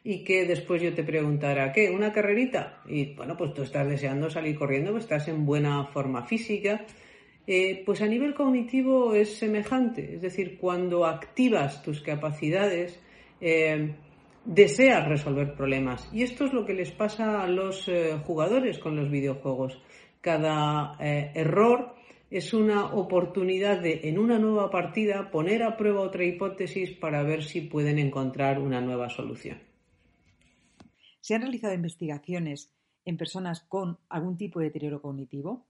y 0.04 0.24
que 0.24 0.44
después 0.44 0.82
yo 0.82 0.92
te 0.92 1.04
preguntara, 1.04 1.72
¿qué? 1.72 1.90
¿Una 1.90 2.12
carrerita? 2.12 2.82
Y 2.86 3.14
bueno, 3.14 3.34
pues 3.38 3.54
tú 3.54 3.62
estás 3.62 3.88
deseando 3.88 4.28
salir 4.28 4.58
corriendo, 4.58 4.90
pues 4.90 5.04
estás 5.04 5.26
en 5.28 5.46
buena 5.46 5.86
forma 5.86 6.26
física. 6.26 6.84
Eh, 7.46 7.82
pues 7.86 8.02
a 8.02 8.06
nivel 8.06 8.34
cognitivo 8.34 9.14
es 9.14 9.38
semejante, 9.38 10.16
es 10.16 10.20
decir, 10.20 10.58
cuando 10.58 11.06
activas 11.06 11.82
tus 11.82 12.02
capacidades, 12.02 13.00
eh, 13.42 13.94
deseas 14.46 15.06
resolver 15.06 15.54
problemas. 15.54 16.08
Y 16.12 16.22
esto 16.22 16.46
es 16.46 16.54
lo 16.54 16.64
que 16.64 16.72
les 16.72 16.90
pasa 16.92 17.42
a 17.42 17.46
los 17.46 17.86
eh, 17.88 18.18
jugadores 18.24 18.78
con 18.78 18.96
los 18.96 19.10
videojuegos. 19.10 19.78
Cada 20.22 20.96
error 21.00 21.96
es 22.30 22.54
una 22.54 22.94
oportunidad 22.94 23.82
de, 23.82 24.00
en 24.04 24.18
una 24.18 24.38
nueva 24.38 24.70
partida, 24.70 25.30
poner 25.30 25.62
a 25.62 25.76
prueba 25.76 26.00
otra 26.00 26.24
hipótesis 26.24 26.92
para 26.92 27.22
ver 27.24 27.42
si 27.42 27.60
pueden 27.60 27.98
encontrar 27.98 28.58
una 28.58 28.80
nueva 28.80 29.10
solución. 29.10 29.58
¿Se 31.20 31.34
han 31.34 31.42
realizado 31.42 31.74
investigaciones 31.74 32.72
en 33.04 33.16
personas 33.16 33.60
con 33.68 33.98
algún 34.08 34.36
tipo 34.36 34.60
de 34.60 34.66
deterioro 34.66 35.02
cognitivo? 35.02 35.66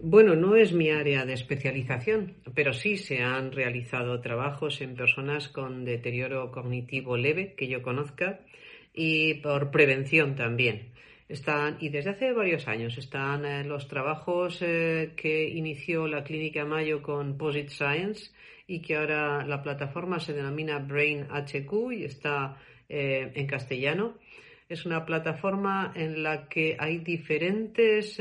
Bueno, 0.00 0.34
no 0.34 0.56
es 0.56 0.72
mi 0.72 0.90
área 0.90 1.24
de 1.24 1.34
especialización, 1.34 2.34
pero 2.54 2.72
sí 2.72 2.96
se 2.96 3.22
han 3.22 3.52
realizado 3.52 4.20
trabajos 4.20 4.80
en 4.80 4.96
personas 4.96 5.48
con 5.48 5.84
deterioro 5.84 6.50
cognitivo 6.50 7.16
leve 7.16 7.54
que 7.54 7.68
yo 7.68 7.80
conozca 7.80 8.40
y 8.92 9.34
por 9.34 9.70
prevención 9.70 10.34
también. 10.34 10.92
Están, 11.28 11.78
y 11.80 11.88
desde 11.88 12.10
hace 12.10 12.32
varios 12.32 12.68
años 12.68 12.98
están 12.98 13.46
eh, 13.46 13.64
los 13.64 13.88
trabajos 13.88 14.60
eh, 14.62 15.12
que 15.16 15.48
inició 15.48 16.06
la 16.06 16.22
Clínica 16.24 16.64
Mayo 16.64 17.00
con 17.00 17.38
Posit 17.38 17.70
Science 17.70 18.32
y 18.66 18.82
que 18.82 18.96
ahora 18.96 19.46
la 19.46 19.62
plataforma 19.62 20.18
se 20.20 20.34
denomina 20.34 20.80
Brain 20.80 21.26
HQ 21.30 21.92
y 21.92 22.04
está 22.04 22.58
eh, 22.88 23.32
en 23.34 23.46
castellano 23.46 24.18
es 24.68 24.86
una 24.86 25.04
plataforma 25.04 25.92
en 25.94 26.22
la 26.22 26.48
que 26.48 26.76
hay 26.78 26.98
diferentes 26.98 28.18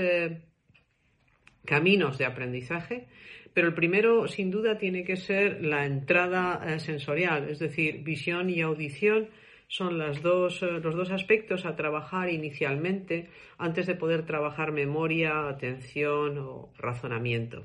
caminos 1.65 2.17
de 2.17 2.25
aprendizaje, 2.25 3.07
pero 3.53 3.67
el 3.67 3.73
primero, 3.73 4.27
sin 4.27 4.51
duda, 4.51 4.77
tiene 4.77 5.03
que 5.03 5.15
ser 5.15 5.63
la 5.63 5.85
entrada 5.85 6.61
eh, 6.65 6.79
sensorial, 6.79 7.49
es 7.49 7.59
decir, 7.59 8.03
visión 8.03 8.49
y 8.49 8.61
audición 8.61 9.29
son 9.67 9.97
dos, 10.21 10.61
eh, 10.61 10.79
los 10.83 10.95
dos 10.95 11.11
aspectos 11.11 11.65
a 11.65 11.75
trabajar 11.75 12.29
inicialmente 12.29 13.29
antes 13.57 13.87
de 13.87 13.95
poder 13.95 14.25
trabajar 14.25 14.71
memoria, 14.71 15.47
atención 15.49 16.37
o 16.37 16.69
razonamiento. 16.77 17.63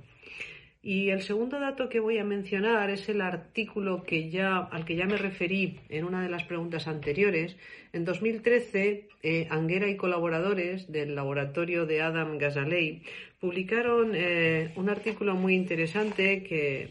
Y 0.89 1.11
el 1.11 1.21
segundo 1.21 1.61
dato 1.61 1.91
que 1.91 2.01
voy 2.01 2.17
a 2.17 2.25
mencionar 2.25 2.89
es 2.89 3.11
el 3.11 3.21
artículo 3.21 4.05
que 4.05 4.31
ya, 4.31 4.57
al 4.57 4.87
que 4.87 4.97
ya 4.97 5.05
me 5.05 5.19
referí 5.19 5.81
en 5.91 6.07
una 6.07 6.23
de 6.23 6.31
las 6.31 6.45
preguntas 6.45 6.89
anteriores. 6.89 7.59
En 7.93 8.07
2013, 8.07 9.07
eh, 9.23 9.47
Anguera 9.51 9.87
y 9.91 9.99
colaboradores 9.99 10.91
del 10.91 11.15
laboratorio 11.15 11.85
de 11.85 12.01
Adam 12.01 12.39
Gazalei 12.39 13.03
publicaron 13.39 14.13
eh, 14.15 14.73
un 14.77 14.89
artículo 14.89 15.35
muy 15.35 15.55
interesante 15.57 16.43
que, 16.43 16.89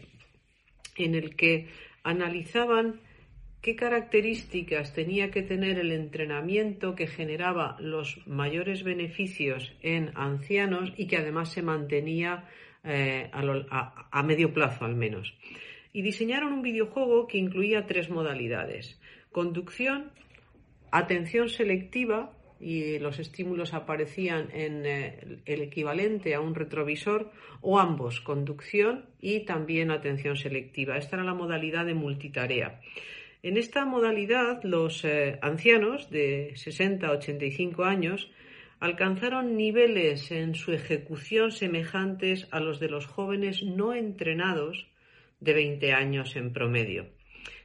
en 0.96 1.16
el 1.16 1.34
que 1.34 1.66
analizaban 2.04 3.00
qué 3.60 3.74
características 3.74 4.94
tenía 4.94 5.32
que 5.32 5.42
tener 5.42 5.76
el 5.76 5.90
entrenamiento 5.90 6.94
que 6.94 7.08
generaba 7.08 7.76
los 7.80 8.24
mayores 8.28 8.84
beneficios 8.84 9.72
en 9.82 10.12
ancianos 10.14 10.92
y 10.96 11.08
que 11.08 11.16
además 11.16 11.50
se 11.50 11.62
mantenía 11.62 12.44
eh, 12.84 13.30
a, 13.32 14.22
medio 14.22 14.52
plazo 14.52 14.84
al 14.84 14.94
menos. 14.94 15.34
Y 15.92 16.02
diseñaron 16.02 16.52
un 16.52 16.62
videojuego 16.62 17.26
que 17.26 17.38
incluía 17.38 17.86
tres 17.86 18.10
modalidades. 18.10 19.00
Conducción, 19.32 20.12
atención 20.90 21.48
selectiva 21.48 22.32
y 22.60 22.98
los 22.98 23.18
estímulos 23.18 23.74
aparecían 23.74 24.48
en 24.52 24.84
eh, 24.84 25.40
el 25.46 25.62
equivalente 25.62 26.34
a 26.34 26.40
un 26.40 26.54
retrovisor 26.54 27.30
o 27.60 27.78
ambos, 27.78 28.20
conducción 28.20 29.06
y 29.20 29.40
también 29.40 29.90
atención 29.90 30.36
selectiva. 30.36 30.96
Esta 30.96 31.16
era 31.16 31.24
la 31.24 31.34
modalidad 31.34 31.86
de 31.86 31.94
multitarea. 31.94 32.80
En 33.42 33.56
esta 33.56 33.84
modalidad, 33.84 34.62
los 34.64 35.04
eh, 35.04 35.38
ancianos 35.42 36.10
de 36.10 36.52
60 36.56 37.06
a 37.06 37.12
85 37.12 37.84
años 37.84 38.30
alcanzaron 38.80 39.56
niveles 39.56 40.30
en 40.30 40.54
su 40.54 40.72
ejecución 40.72 41.52
semejantes 41.52 42.48
a 42.50 42.60
los 42.60 42.80
de 42.80 42.88
los 42.88 43.06
jóvenes 43.06 43.62
no 43.62 43.94
entrenados 43.94 44.88
de 45.40 45.54
20 45.54 45.92
años 45.92 46.36
en 46.36 46.52
promedio. 46.52 47.06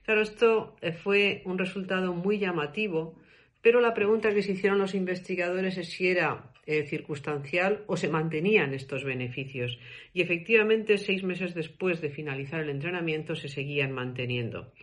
Claro, 0.06 0.22
esto 0.22 0.76
eh, 0.82 0.92
fue 0.92 1.42
un 1.46 1.58
resultado 1.58 2.14
muy 2.14 2.40
llamativo 2.40 3.16
pero 3.64 3.80
la 3.80 3.94
pregunta 3.94 4.34
que 4.34 4.44
se 4.44 4.52
hicieron 4.52 4.78
los 4.78 4.94
investigadores 4.94 5.78
es 5.78 5.88
si 5.88 6.10
era 6.10 6.52
eh, 6.66 6.86
circunstancial 6.86 7.86
o 7.88 7.96
se 7.96 8.10
mantenían 8.10 8.74
estos 8.74 9.06
beneficios. 9.06 9.80
Y 10.14 10.22
efectivamente, 10.22 10.98
seis 10.98 11.24
meses 11.24 11.54
después 11.56 12.02
de 12.02 12.10
finalizar 12.10 12.60
el 12.60 12.70
entrenamiento, 12.70 13.38
se 13.38 13.48
seguían 13.48 13.94
manteniendo. 13.94 14.74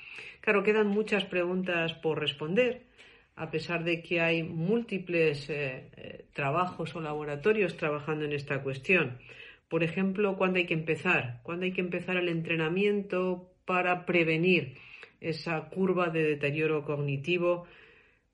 Claro, 0.40 0.62
quedan 0.62 0.86
muchas 0.86 1.26
preguntas 1.26 1.92
por 1.92 2.18
responder, 2.18 2.86
a 3.40 3.50
pesar 3.50 3.84
de 3.84 4.02
que 4.02 4.20
hay 4.20 4.42
múltiples 4.42 5.48
eh, 5.48 5.88
eh, 5.96 6.26
trabajos 6.34 6.94
o 6.94 7.00
laboratorios 7.00 7.74
trabajando 7.78 8.26
en 8.26 8.34
esta 8.34 8.62
cuestión. 8.62 9.16
Por 9.70 9.82
ejemplo, 9.82 10.36
¿cuándo 10.36 10.58
hay 10.58 10.66
que 10.66 10.74
empezar? 10.74 11.40
¿Cuándo 11.42 11.64
hay 11.64 11.72
que 11.72 11.80
empezar 11.80 12.18
el 12.18 12.28
entrenamiento 12.28 13.50
para 13.64 14.04
prevenir 14.04 14.76
esa 15.22 15.70
curva 15.70 16.10
de 16.10 16.22
deterioro 16.22 16.84
cognitivo 16.84 17.66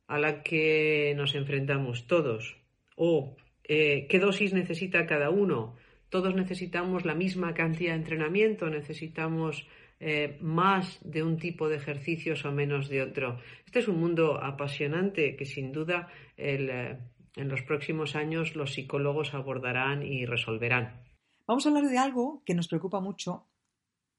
a 0.08 0.18
la 0.18 0.42
que 0.42 1.14
nos 1.16 1.36
enfrentamos 1.36 2.08
todos 2.08 2.56
o 2.96 3.36
eh, 3.62 4.08
qué 4.08 4.18
dosis 4.18 4.54
necesita 4.54 5.06
cada 5.06 5.30
uno. 5.30 5.76
Todos 6.08 6.34
necesitamos 6.34 7.04
la 7.04 7.14
misma 7.14 7.54
cantidad 7.54 7.92
de 7.92 7.98
entrenamiento, 7.98 8.70
necesitamos 8.70 9.68
eh, 9.98 10.38
más 10.40 10.98
de 11.02 11.22
un 11.22 11.38
tipo 11.38 11.68
de 11.68 11.76
ejercicios 11.76 12.44
o 12.44 12.52
menos 12.52 12.88
de 12.88 13.02
otro. 13.02 13.40
Este 13.64 13.78
es 13.78 13.88
un 13.88 14.00
mundo 14.00 14.42
apasionante 14.42 15.36
que 15.36 15.44
sin 15.44 15.72
duda 15.72 16.08
eh, 16.36 16.98
en 17.34 17.48
los 17.48 17.62
próximos 17.62 18.16
años 18.16 18.56
los 18.56 18.74
psicólogos 18.74 19.34
abordarán 19.34 20.02
y 20.02 20.26
resolverán. 20.26 21.02
Vamos 21.46 21.64
a 21.64 21.68
hablar 21.68 21.84
de 21.84 21.98
algo 21.98 22.42
que 22.44 22.54
nos 22.54 22.68
preocupa 22.68 23.00
mucho 23.00 23.46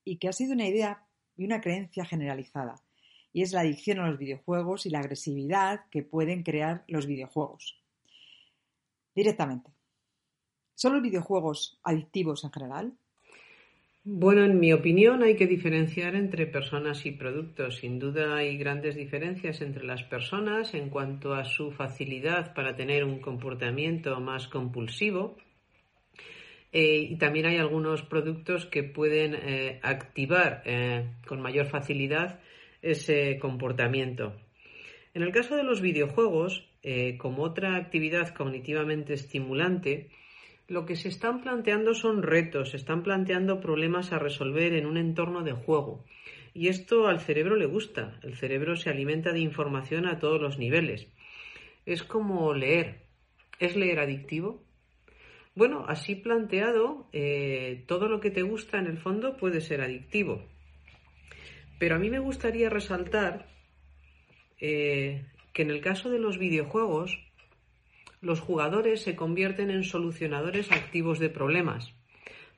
y 0.03 0.17
que 0.17 0.29
ha 0.29 0.33
sido 0.33 0.53
una 0.53 0.67
idea 0.67 1.05
y 1.35 1.45
una 1.45 1.61
creencia 1.61 2.05
generalizada 2.05 2.75
y 3.37 3.43
es 3.43 3.51
la 3.51 3.61
adicción 3.61 3.99
a 3.99 4.09
los 4.09 4.17
videojuegos 4.17 4.87
y 4.87 4.89
la 4.89 4.99
agresividad 4.99 5.85
que 5.91 6.01
pueden 6.01 6.41
crear 6.41 6.83
los 6.87 7.05
videojuegos. 7.05 7.79
Directamente. 9.13 9.71
¿Son 10.73 10.93
los 10.93 11.03
videojuegos 11.03 11.79
adictivos 11.83 12.43
en 12.43 12.51
general? 12.51 12.97
Bueno, 14.09 14.45
en 14.45 14.57
mi 14.57 14.71
opinión 14.71 15.21
hay 15.21 15.35
que 15.35 15.47
diferenciar 15.47 16.15
entre 16.15 16.47
personas 16.47 17.05
y 17.05 17.11
productos. 17.11 17.75
Sin 17.75 17.99
duda 17.99 18.37
hay 18.37 18.57
grandes 18.57 18.95
diferencias 18.95 19.59
entre 19.59 19.83
las 19.83 20.03
personas 20.03 20.73
en 20.75 20.89
cuanto 20.89 21.33
a 21.33 21.43
su 21.43 21.71
facilidad 21.71 22.53
para 22.53 22.77
tener 22.77 23.03
un 23.03 23.19
comportamiento 23.19 24.17
más 24.21 24.47
compulsivo. 24.47 25.35
Eh, 26.71 26.99
y 27.09 27.17
también 27.17 27.47
hay 27.47 27.57
algunos 27.57 28.01
productos 28.01 28.65
que 28.65 28.83
pueden 28.83 29.35
eh, 29.35 29.81
activar 29.83 30.63
eh, 30.63 31.09
con 31.27 31.41
mayor 31.41 31.65
facilidad 31.65 32.39
ese 32.81 33.37
comportamiento. 33.39 34.37
En 35.15 35.21
el 35.21 35.33
caso 35.33 35.57
de 35.57 35.63
los 35.63 35.81
videojuegos, 35.81 36.65
como 37.17 37.43
otra 37.43 37.75
actividad 37.75 38.33
cognitivamente 38.33 39.15
estimulante, 39.15 40.07
lo 40.67 40.85
que 40.85 40.95
se 40.95 41.07
están 41.07 41.41
planteando 41.41 41.93
son 41.93 42.23
retos, 42.23 42.71
se 42.71 42.77
están 42.77 43.03
planteando 43.03 43.61
problemas 43.61 44.11
a 44.11 44.19
resolver 44.19 44.73
en 44.73 44.85
un 44.85 44.97
entorno 44.97 45.43
de 45.43 45.53
juego. 45.53 46.03
Y 46.53 46.67
esto 46.67 47.07
al 47.07 47.21
cerebro 47.21 47.55
le 47.55 47.67
gusta. 47.67 48.19
El 48.23 48.35
cerebro 48.35 48.75
se 48.75 48.89
alimenta 48.89 49.31
de 49.31 49.39
información 49.39 50.07
a 50.07 50.19
todos 50.19 50.41
los 50.41 50.57
niveles. 50.57 51.07
Es 51.85 52.03
como 52.03 52.53
leer. 52.53 53.03
¿Es 53.59 53.75
leer 53.75 53.99
adictivo? 53.99 54.63
Bueno, 55.55 55.85
así 55.87 56.15
planteado, 56.15 57.07
eh, 57.13 57.83
todo 57.87 58.09
lo 58.09 58.19
que 58.19 58.29
te 58.29 58.43
gusta 58.43 58.77
en 58.77 58.87
el 58.87 58.97
fondo 58.97 59.37
puede 59.37 59.61
ser 59.61 59.81
adictivo. 59.81 60.43
Pero 61.79 61.95
a 61.95 61.99
mí 61.99 62.09
me 62.09 62.19
gustaría 62.19 62.69
resaltar 62.69 63.47
eh, 64.59 65.25
que 65.53 65.61
en 65.61 65.71
el 65.71 65.81
caso 65.81 66.09
de 66.09 66.19
los 66.19 66.37
videojuegos, 66.37 67.26
los 68.21 68.39
jugadores 68.39 69.01
se 69.01 69.15
convierten 69.15 69.69
en 69.69 69.83
solucionadores 69.83 70.71
activos 70.71 71.19
de 71.19 71.29
problemas, 71.29 71.93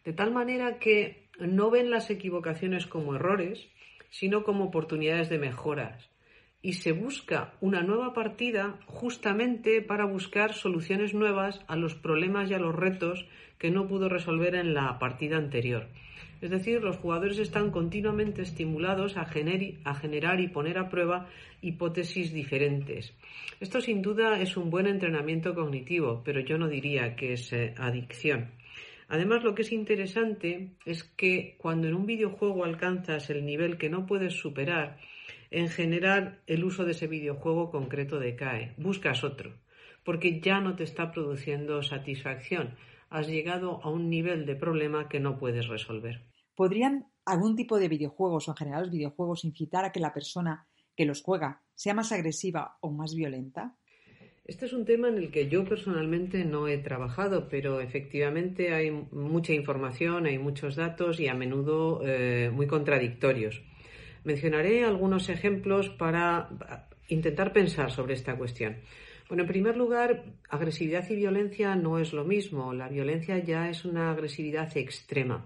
de 0.05 0.13
tal 0.13 0.31
manera 0.31 0.79
que 0.79 1.29
no 1.39 1.69
ven 1.69 1.89
las 1.89 2.09
equivocaciones 2.09 2.85
como 2.85 3.15
errores, 3.15 3.67
sino 4.09 4.43
como 4.43 4.65
oportunidades 4.65 5.29
de 5.29 5.39
mejoras. 5.39 6.09
Y 6.61 6.73
se 6.73 6.91
busca 6.91 7.53
una 7.61 7.83
nueva 7.83 8.13
partida 8.13 8.79
justamente 8.85 9.81
para 9.81 10.05
buscar 10.05 10.53
soluciones 10.53 11.13
nuevas 11.13 11.61
a 11.67 11.77
los 11.77 11.95
problemas 11.95 12.49
y 12.49 12.53
a 12.53 12.59
los 12.59 12.75
retos 12.75 13.25
que 13.57 13.71
no 13.71 13.87
pudo 13.87 14.09
resolver 14.09 14.55
en 14.55 14.73
la 14.73 14.99
partida 14.99 15.37
anterior. 15.37 15.87
Es 16.41 16.49
decir, 16.49 16.81
los 16.81 16.97
jugadores 16.97 17.37
están 17.37 17.69
continuamente 17.69 18.41
estimulados 18.41 19.17
a, 19.17 19.25
generar 19.25 20.39
y 20.39 20.47
poner 20.47 20.77
a 20.77 20.89
prueba 20.89 21.27
hipótesis 21.61 22.31
diferentes. 22.31 23.13
Esto 23.59 23.81
sin 23.81 24.01
duda 24.01 24.39
es 24.39 24.55
un 24.55 24.69
buen 24.69 24.87
entrenamiento 24.87 25.53
cognitivo, 25.53 26.21
pero 26.23 26.39
yo 26.39 26.57
no 26.57 26.69
diría 26.69 27.15
que 27.15 27.33
es 27.33 27.51
eh, 27.51 27.73
adicción. 27.77 28.51
Además, 29.09 29.43
lo 29.43 29.53
que 29.55 29.63
es 29.63 29.71
interesante 29.71 30.69
es 30.85 31.03
que 31.03 31.55
cuando 31.57 31.87
en 31.87 31.95
un 31.95 32.05
videojuego 32.05 32.63
alcanzas 32.63 33.29
el 33.29 33.45
nivel 33.45 33.77
que 33.77 33.89
no 33.89 34.05
puedes 34.05 34.33
superar, 34.33 34.97
en 35.51 35.67
general 35.67 36.39
el 36.47 36.63
uso 36.63 36.85
de 36.85 36.91
ese 36.91 37.07
videojuego 37.07 37.71
concreto 37.71 38.19
decae. 38.19 38.73
Buscas 38.77 39.23
otro, 39.23 39.51
porque 40.05 40.39
ya 40.39 40.61
no 40.61 40.75
te 40.75 40.83
está 40.83 41.11
produciendo 41.11 41.81
satisfacción. 41.81 42.75
Has 43.09 43.27
llegado 43.27 43.81
a 43.83 43.89
un 43.89 44.09
nivel 44.09 44.45
de 44.45 44.55
problema 44.55 45.09
que 45.09 45.19
no 45.19 45.39
puedes 45.39 45.67
resolver. 45.67 46.28
¿Podrían 46.59 47.05
algún 47.23 47.55
tipo 47.55 47.79
de 47.79 47.87
videojuegos 47.87 48.49
o 48.49 48.51
en 48.51 48.57
general 48.57 48.81
los 48.81 48.91
videojuegos 48.91 49.45
incitar 49.45 49.85
a 49.85 49.93
que 49.93 50.01
la 50.01 50.13
persona 50.13 50.67
que 50.93 51.05
los 51.05 51.21
juega 51.21 51.61
sea 51.73 51.93
más 51.93 52.11
agresiva 52.11 52.75
o 52.81 52.91
más 52.91 53.15
violenta? 53.15 53.77
Este 54.43 54.65
es 54.65 54.73
un 54.73 54.83
tema 54.83 55.07
en 55.07 55.19
el 55.19 55.31
que 55.31 55.47
yo 55.47 55.63
personalmente 55.63 56.43
no 56.43 56.67
he 56.67 56.77
trabajado, 56.77 57.47
pero 57.47 57.79
efectivamente 57.79 58.73
hay 58.73 58.91
mucha 58.91 59.53
información, 59.53 60.25
hay 60.25 60.37
muchos 60.37 60.75
datos 60.75 61.21
y 61.21 61.29
a 61.29 61.33
menudo 61.33 62.01
eh, 62.03 62.51
muy 62.53 62.67
contradictorios. 62.67 63.61
Mencionaré 64.25 64.83
algunos 64.83 65.29
ejemplos 65.29 65.87
para 65.87 66.49
intentar 67.07 67.53
pensar 67.53 67.89
sobre 67.89 68.15
esta 68.15 68.35
cuestión. 68.35 68.75
Bueno, 69.29 69.43
en 69.43 69.47
primer 69.47 69.77
lugar, 69.77 70.25
agresividad 70.49 71.09
y 71.09 71.15
violencia 71.15 71.77
no 71.77 71.99
es 71.99 72.11
lo 72.11 72.25
mismo. 72.25 72.73
La 72.73 72.89
violencia 72.89 73.37
ya 73.37 73.69
es 73.69 73.85
una 73.85 74.11
agresividad 74.11 74.75
extrema. 74.75 75.45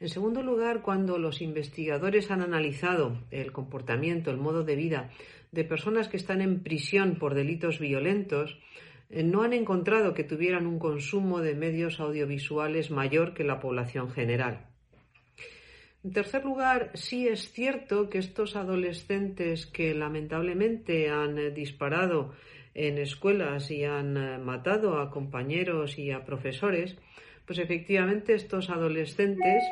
En 0.00 0.08
segundo 0.08 0.42
lugar, 0.42 0.82
cuando 0.82 1.18
los 1.18 1.42
investigadores 1.42 2.30
han 2.30 2.40
analizado 2.40 3.18
el 3.32 3.50
comportamiento, 3.50 4.30
el 4.30 4.36
modo 4.36 4.62
de 4.62 4.76
vida 4.76 5.10
de 5.50 5.64
personas 5.64 6.08
que 6.08 6.16
están 6.16 6.40
en 6.40 6.62
prisión 6.62 7.16
por 7.16 7.34
delitos 7.34 7.80
violentos, 7.80 8.58
eh, 9.10 9.24
no 9.24 9.42
han 9.42 9.52
encontrado 9.52 10.14
que 10.14 10.22
tuvieran 10.22 10.66
un 10.66 10.78
consumo 10.78 11.40
de 11.40 11.54
medios 11.54 11.98
audiovisuales 11.98 12.90
mayor 12.90 13.34
que 13.34 13.42
la 13.42 13.58
población 13.58 14.10
general. 14.10 14.66
En 16.04 16.12
tercer 16.12 16.44
lugar, 16.44 16.92
sí 16.94 17.26
es 17.26 17.50
cierto 17.50 18.08
que 18.08 18.18
estos 18.18 18.54
adolescentes 18.54 19.66
que 19.66 19.94
lamentablemente 19.94 21.10
han 21.10 21.38
eh, 21.38 21.50
disparado 21.50 22.34
en 22.74 22.98
escuelas 22.98 23.72
y 23.72 23.82
han 23.84 24.16
eh, 24.16 24.38
matado 24.38 25.00
a 25.00 25.10
compañeros 25.10 25.98
y 25.98 26.12
a 26.12 26.24
profesores, 26.24 26.96
pues 27.46 27.58
efectivamente 27.58 28.34
estos 28.34 28.70
adolescentes 28.70 29.64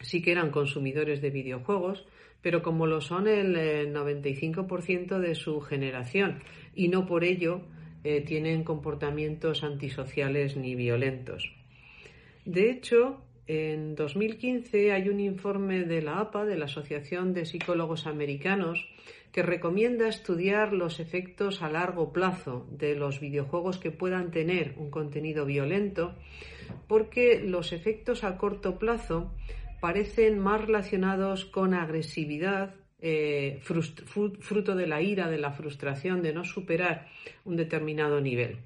sí 0.00 0.22
que 0.22 0.32
eran 0.32 0.50
consumidores 0.50 1.20
de 1.20 1.30
videojuegos, 1.30 2.06
pero 2.42 2.62
como 2.62 2.86
lo 2.86 3.00
son 3.00 3.28
el 3.28 3.92
95% 3.92 5.18
de 5.18 5.34
su 5.34 5.60
generación 5.60 6.42
y 6.74 6.88
no 6.88 7.06
por 7.06 7.24
ello 7.24 7.62
eh, 8.04 8.20
tienen 8.20 8.62
comportamientos 8.62 9.64
antisociales 9.64 10.56
ni 10.56 10.74
violentos. 10.76 11.52
De 12.44 12.70
hecho, 12.70 13.20
en 13.48 13.96
2015 13.96 14.92
hay 14.92 15.08
un 15.08 15.18
informe 15.18 15.84
de 15.84 16.02
la 16.02 16.20
APA, 16.20 16.44
de 16.44 16.56
la 16.56 16.66
Asociación 16.66 17.32
de 17.32 17.46
Psicólogos 17.46 18.06
Americanos, 18.06 18.86
que 19.32 19.42
recomienda 19.42 20.08
estudiar 20.08 20.72
los 20.72 20.98
efectos 20.98 21.62
a 21.62 21.68
largo 21.68 22.12
plazo 22.12 22.66
de 22.70 22.94
los 22.94 23.20
videojuegos 23.20 23.78
que 23.78 23.90
puedan 23.90 24.30
tener 24.30 24.74
un 24.78 24.90
contenido 24.90 25.44
violento, 25.44 26.14
porque 26.88 27.40
los 27.40 27.72
efectos 27.72 28.24
a 28.24 28.38
corto 28.38 28.78
plazo 28.78 29.30
parecen 29.86 30.40
más 30.40 30.62
relacionados 30.62 31.44
con 31.44 31.72
agresividad 31.72 32.74
eh, 32.98 33.60
fruto 33.62 34.74
de 34.74 34.86
la 34.88 35.00
ira, 35.00 35.30
de 35.30 35.38
la 35.38 35.52
frustración, 35.52 36.22
de 36.22 36.32
no 36.32 36.42
superar 36.42 37.06
un 37.44 37.54
determinado 37.54 38.20
nivel. 38.20 38.56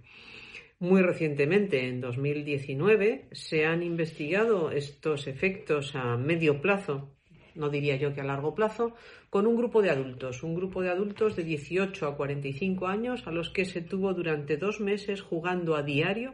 Muy 0.78 1.02
recientemente, 1.02 1.86
en 1.88 2.00
2019, 2.00 3.28
se 3.32 3.66
han 3.66 3.82
investigado 3.82 4.70
estos 4.70 5.26
efectos 5.26 5.94
a 5.94 6.16
medio 6.16 6.62
plazo, 6.62 7.10
no 7.54 7.68
diría 7.68 7.96
yo 7.96 8.14
que 8.14 8.22
a 8.22 8.24
largo 8.24 8.54
plazo, 8.54 8.94
con 9.28 9.46
un 9.46 9.56
grupo 9.56 9.82
de 9.82 9.90
adultos, 9.90 10.42
un 10.42 10.54
grupo 10.54 10.80
de 10.80 10.88
adultos 10.88 11.36
de 11.36 11.44
18 11.44 12.06
a 12.06 12.16
45 12.16 12.86
años 12.86 13.26
a 13.26 13.30
los 13.30 13.50
que 13.50 13.66
se 13.66 13.82
tuvo 13.82 14.14
durante 14.14 14.56
dos 14.56 14.80
meses 14.80 15.20
jugando 15.20 15.76
a 15.76 15.82
diario 15.82 16.32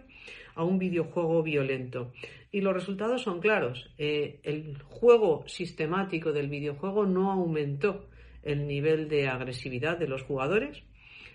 a 0.57 0.65
un 0.65 0.79
videojuego 0.79 1.43
violento. 1.43 2.13
Y 2.51 2.63
los 2.63 2.75
resultados 2.75 3.23
son 3.23 3.41
claros. 3.41 3.91
Eh, 3.99 4.41
el 4.43 4.79
juego 4.83 5.45
sistemático 5.47 6.33
del 6.33 6.49
videojuego 6.49 7.07
no 7.07 7.31
aumentó 7.31 8.09
el 8.43 8.67
nivel 8.67 9.09
de 9.09 9.29
agresividad 9.29 9.99
de 9.99 10.09
los 10.09 10.23
jugadores, 10.23 10.83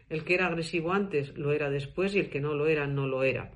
el 0.09 0.23
que 0.23 0.33
era 0.33 0.47
agresivo 0.47 0.91
antes 0.91 1.37
lo 1.37 1.53
era 1.53 1.69
después 1.69 2.15
y 2.15 2.19
el 2.19 2.29
que 2.29 2.41
no 2.41 2.55
lo 2.55 2.67
era 2.67 2.87
no 2.87 3.07
lo 3.07 3.23
era. 3.23 3.51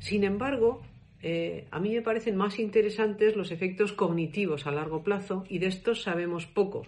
Sin 0.00 0.24
embargo, 0.24 0.82
eh, 1.22 1.66
a 1.70 1.78
mí 1.78 1.94
me 1.94 2.02
parecen 2.02 2.36
más 2.36 2.58
interesantes 2.58 3.36
los 3.36 3.52
efectos 3.52 3.92
cognitivos 3.92 4.66
a 4.66 4.72
largo 4.72 5.02
plazo 5.02 5.44
y 5.48 5.58
de 5.58 5.66
estos 5.66 6.02
sabemos 6.02 6.46
poco. 6.46 6.86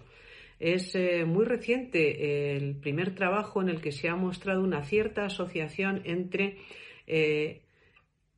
Es 0.59 0.93
eh, 0.95 1.23
muy 1.25 1.45
reciente 1.45 2.57
el 2.57 2.75
primer 2.75 3.15
trabajo 3.15 3.61
en 3.61 3.69
el 3.69 3.79
que 3.79 3.93
se 3.93 4.09
ha 4.09 4.15
mostrado 4.15 4.61
una 4.61 4.83
cierta 4.83 5.23
asociación 5.23 6.01
entre 6.03 6.57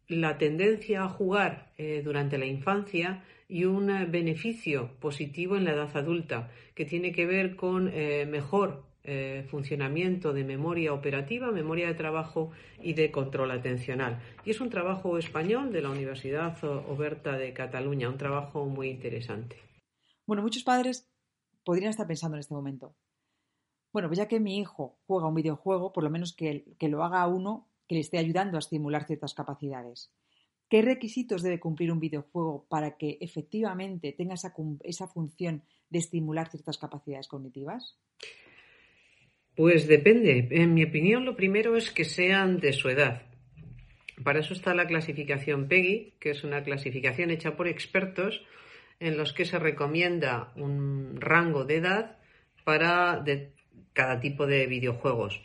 la 0.07 0.37
tendencia 0.37 1.03
a 1.03 1.09
jugar 1.09 1.73
durante 2.03 2.37
la 2.37 2.45
infancia 2.45 3.23
y 3.47 3.65
un 3.65 3.87
beneficio 4.11 4.91
positivo 4.99 5.57
en 5.57 5.65
la 5.65 5.73
edad 5.73 5.95
adulta, 5.97 6.49
que 6.75 6.85
tiene 6.85 7.11
que 7.11 7.25
ver 7.25 7.55
con 7.55 7.85
mejor 7.85 8.85
eh, 9.03 9.47
funcionamiento 9.49 10.31
de 10.31 10.43
memoria 10.43 10.93
operativa, 10.93 11.51
memoria 11.51 11.87
de 11.87 11.95
trabajo 11.95 12.51
y 12.79 12.93
de 12.93 13.09
control 13.11 13.49
atencional. 13.49 14.21
Y 14.45 14.51
es 14.51 14.61
un 14.61 14.69
trabajo 14.69 15.17
español 15.17 15.71
de 15.71 15.81
la 15.81 15.89
Universidad 15.89 16.63
Oberta 16.63 17.35
de 17.35 17.51
Cataluña, 17.51 18.09
un 18.09 18.19
trabajo 18.19 18.67
muy 18.67 18.89
interesante. 18.89 19.57
Bueno, 20.27 20.43
muchos 20.43 20.63
padres 20.63 21.11
podrían 21.63 21.89
estar 21.89 22.05
pensando 22.05 22.37
en 22.37 22.41
este 22.41 22.53
momento. 22.53 22.95
Bueno, 23.91 24.07
pues 24.07 24.19
ya 24.19 24.27
que 24.27 24.39
mi 24.39 24.59
hijo 24.59 24.99
juega 25.07 25.27
un 25.27 25.33
videojuego, 25.33 25.93
por 25.93 26.03
lo 26.03 26.11
menos 26.11 26.35
que, 26.35 26.75
que 26.77 26.87
lo 26.87 27.03
haga 27.03 27.25
uno 27.25 27.70
que 27.91 27.95
le 27.95 28.07
esté 28.07 28.19
ayudando 28.19 28.55
a 28.55 28.59
estimular 28.59 29.05
ciertas 29.05 29.33
capacidades. 29.33 30.13
¿Qué 30.69 30.81
requisitos 30.81 31.43
debe 31.43 31.59
cumplir 31.59 31.91
un 31.91 31.99
videojuego 31.99 32.65
para 32.69 32.95
que 32.95 33.17
efectivamente 33.19 34.13
tenga 34.13 34.35
esa, 34.35 35.07
función 35.09 35.63
de 35.89 35.99
estimular 35.99 36.49
ciertas 36.49 36.77
capacidades 36.77 37.27
cognitivas? 37.27 37.99
Pues 39.57 39.89
depende. 39.89 40.47
En 40.51 40.73
mi 40.73 40.85
opinión, 40.85 41.25
lo 41.25 41.35
primero 41.35 41.75
es 41.75 41.91
que 41.91 42.05
sean 42.05 42.61
de 42.61 42.71
su 42.71 42.87
edad. 42.87 43.23
Para 44.23 44.39
eso 44.39 44.53
está 44.53 44.73
la 44.73 44.87
clasificación 44.87 45.67
PEGI, 45.67 46.13
que 46.17 46.29
es 46.29 46.45
una 46.45 46.63
clasificación 46.63 47.29
hecha 47.29 47.57
por 47.57 47.67
expertos 47.67 48.41
en 49.01 49.17
los 49.17 49.33
que 49.33 49.43
se 49.43 49.59
recomienda 49.59 50.53
un 50.55 51.19
rango 51.19 51.65
de 51.65 51.75
edad 51.75 52.19
para 52.63 53.21
cada 53.91 54.21
tipo 54.21 54.47
de 54.47 54.65
videojuegos 54.67 55.41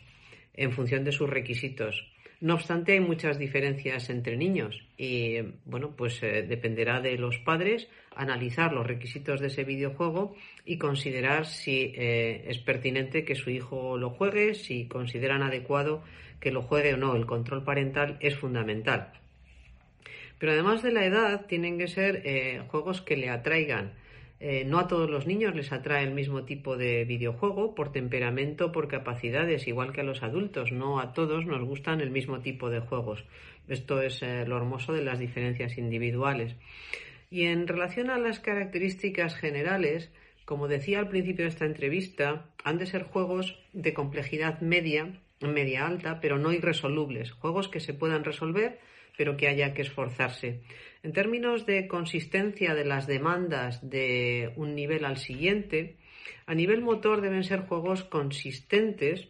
en 0.53 0.71
función 0.71 1.03
de 1.03 1.11
sus 1.11 1.29
requisitos. 1.29 2.07
No 2.39 2.53
obstante, 2.53 2.91
hay 2.91 2.99
muchas 2.99 3.39
diferencias 3.39 4.11
entre 4.11 4.37
niños 4.37 4.83
y, 4.95 5.37
bueno, 5.65 5.95
pues 5.95 6.21
eh, 6.21 6.43
dependerá 6.43 7.01
de 7.01 7.17
los 7.17 7.39
padres 7.39 7.87
analizar 8.15 8.73
los 8.73 8.85
requisitos 8.85 9.39
de 9.39 9.47
ese 9.47 9.63
videojuego 9.63 10.35
y 10.63 10.77
considerar 10.77 11.47
si 11.47 11.93
eh, 11.95 12.45
es 12.47 12.59
pertinente 12.59 13.25
que 13.25 13.33
su 13.33 13.49
hijo 13.49 13.97
lo 13.97 14.11
juegue, 14.11 14.53
si 14.53 14.87
consideran 14.87 15.41
adecuado 15.41 16.03
que 16.39 16.51
lo 16.51 16.61
juegue 16.61 16.93
o 16.93 16.97
no. 16.97 17.15
El 17.15 17.25
control 17.25 17.63
parental 17.63 18.17
es 18.19 18.35
fundamental. 18.35 19.13
Pero 20.37 20.51
además 20.51 20.83
de 20.83 20.91
la 20.91 21.05
edad, 21.05 21.47
tienen 21.47 21.79
que 21.79 21.87
ser 21.87 22.21
eh, 22.23 22.61
juegos 22.67 23.01
que 23.01 23.17
le 23.17 23.29
atraigan 23.29 23.93
eh, 24.39 24.65
no 24.65 24.77
a 24.77 24.87
todos 24.87 25.09
los 25.09 25.25
niños 25.25 25.55
les 25.55 25.71
atrae 25.71 26.03
el 26.03 26.13
mismo 26.13 26.43
tipo 26.43 26.77
de 26.77 27.05
videojuego 27.05 27.73
por 27.73 27.91
temperamento, 27.91 28.71
por 28.71 28.87
capacidades, 28.87 29.67
igual 29.67 29.93
que 29.93 30.01
a 30.01 30.03
los 30.03 30.21
adultos. 30.21 30.71
No 30.71 30.99
a 30.99 31.13
todos 31.13 31.45
nos 31.45 31.63
gustan 31.63 32.01
el 32.01 32.11
mismo 32.11 32.39
tipo 32.39 32.69
de 32.69 32.79
juegos. 32.79 33.25
Esto 33.67 34.01
es 34.01 34.21
eh, 34.21 34.45
lo 34.45 34.57
hermoso 34.57 34.93
de 34.93 35.03
las 35.03 35.17
diferencias 35.17 35.77
individuales. 35.77 36.55
Y 37.31 37.43
en 37.43 37.67
relación 37.67 38.09
a 38.09 38.19
las 38.19 38.39
características 38.39 39.35
generales, 39.35 40.11
como 40.45 40.67
decía 40.67 40.99
al 40.99 41.09
principio 41.09 41.45
de 41.45 41.49
esta 41.49 41.65
entrevista, 41.65 42.45
han 42.63 42.77
de 42.77 42.85
ser 42.85 43.03
juegos 43.03 43.59
de 43.73 43.93
complejidad 43.93 44.61
media, 44.61 45.19
media 45.41 45.87
alta, 45.87 46.19
pero 46.21 46.37
no 46.37 46.53
irresolubles. 46.53 47.31
Juegos 47.31 47.67
que 47.67 47.79
se 47.79 47.93
puedan 47.93 48.23
resolver, 48.23 48.79
pero 49.17 49.35
que 49.35 49.47
haya 49.47 49.73
que 49.73 49.81
esforzarse. 49.81 50.61
En 51.03 51.11
términos 51.11 51.65
de 51.65 51.87
consistencia 51.87 52.75
de 52.75 52.85
las 52.85 53.07
demandas 53.07 53.87
de 53.87 54.53
un 54.55 54.75
nivel 54.75 55.03
al 55.03 55.17
siguiente, 55.17 55.97
a 56.45 56.53
nivel 56.53 56.81
motor 56.81 57.21
deben 57.21 57.43
ser 57.43 57.61
juegos 57.61 58.03
consistentes 58.03 59.27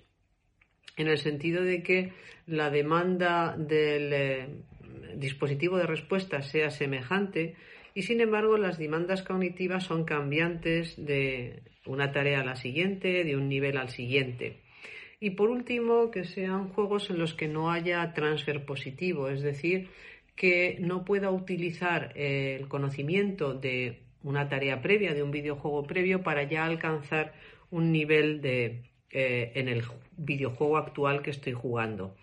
en 0.97 1.07
el 1.07 1.17
sentido 1.17 1.63
de 1.63 1.83
que 1.83 2.11
la 2.45 2.69
demanda 2.69 3.55
del 3.57 4.13
eh, 4.13 4.47
dispositivo 5.15 5.77
de 5.77 5.85
respuesta 5.85 6.41
sea 6.41 6.69
semejante 6.69 7.55
y 7.93 8.03
sin 8.03 8.21
embargo 8.21 8.57
las 8.57 8.77
demandas 8.77 9.23
cognitivas 9.23 9.83
son 9.83 10.03
cambiantes 10.03 10.95
de 10.97 11.61
una 11.85 12.11
tarea 12.11 12.41
a 12.41 12.45
la 12.45 12.55
siguiente, 12.55 13.23
de 13.23 13.35
un 13.35 13.49
nivel 13.49 13.77
al 13.77 13.89
siguiente. 13.89 14.61
Y 15.19 15.31
por 15.31 15.49
último, 15.49 16.11
que 16.11 16.25
sean 16.25 16.69
juegos 16.69 17.09
en 17.09 17.17
los 17.17 17.33
que 17.33 17.47
no 17.47 17.71
haya 17.71 18.13
transfer 18.13 18.65
positivo, 18.65 19.29
es 19.29 19.41
decir, 19.41 19.89
que 20.35 20.77
no 20.79 21.03
pueda 21.03 21.31
utilizar 21.31 22.11
el 22.15 22.67
conocimiento 22.67 23.55
de 23.55 23.99
una 24.23 24.47
tarea 24.47 24.81
previa, 24.81 25.15
de 25.15 25.23
un 25.23 25.31
videojuego 25.31 25.83
previo, 25.87 26.21
para 26.21 26.43
ya 26.43 26.65
alcanzar 26.65 27.33
un 27.71 27.91
nivel 27.91 28.41
de, 28.41 28.83
eh, 29.09 29.51
en 29.55 29.67
el 29.67 29.83
videojuego 30.17 30.77
actual 30.77 31.23
que 31.23 31.31
estoy 31.31 31.53
jugando. 31.53 32.15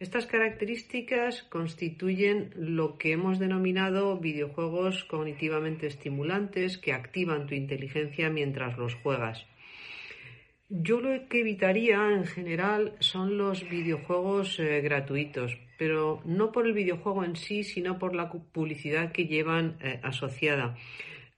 Estas 0.00 0.26
características 0.26 1.42
constituyen 1.42 2.50
lo 2.54 2.96
que 2.96 3.12
hemos 3.12 3.38
denominado 3.38 4.18
videojuegos 4.18 5.04
cognitivamente 5.04 5.88
estimulantes 5.88 6.78
que 6.78 6.92
activan 6.92 7.46
tu 7.46 7.54
inteligencia 7.54 8.30
mientras 8.30 8.78
los 8.78 8.94
juegas. 8.94 9.44
Yo 10.70 11.00
lo 11.00 11.28
que 11.28 11.40
evitaría 11.40 12.12
en 12.12 12.26
general 12.26 12.94
son 13.00 13.38
los 13.38 13.66
videojuegos 13.70 14.60
eh, 14.60 14.82
gratuitos, 14.82 15.56
pero 15.78 16.20
no 16.26 16.52
por 16.52 16.66
el 16.66 16.74
videojuego 16.74 17.24
en 17.24 17.36
sí, 17.36 17.64
sino 17.64 17.98
por 17.98 18.14
la 18.14 18.30
publicidad 18.30 19.10
que 19.10 19.24
llevan 19.24 19.78
eh, 19.80 19.98
asociada. 20.02 20.76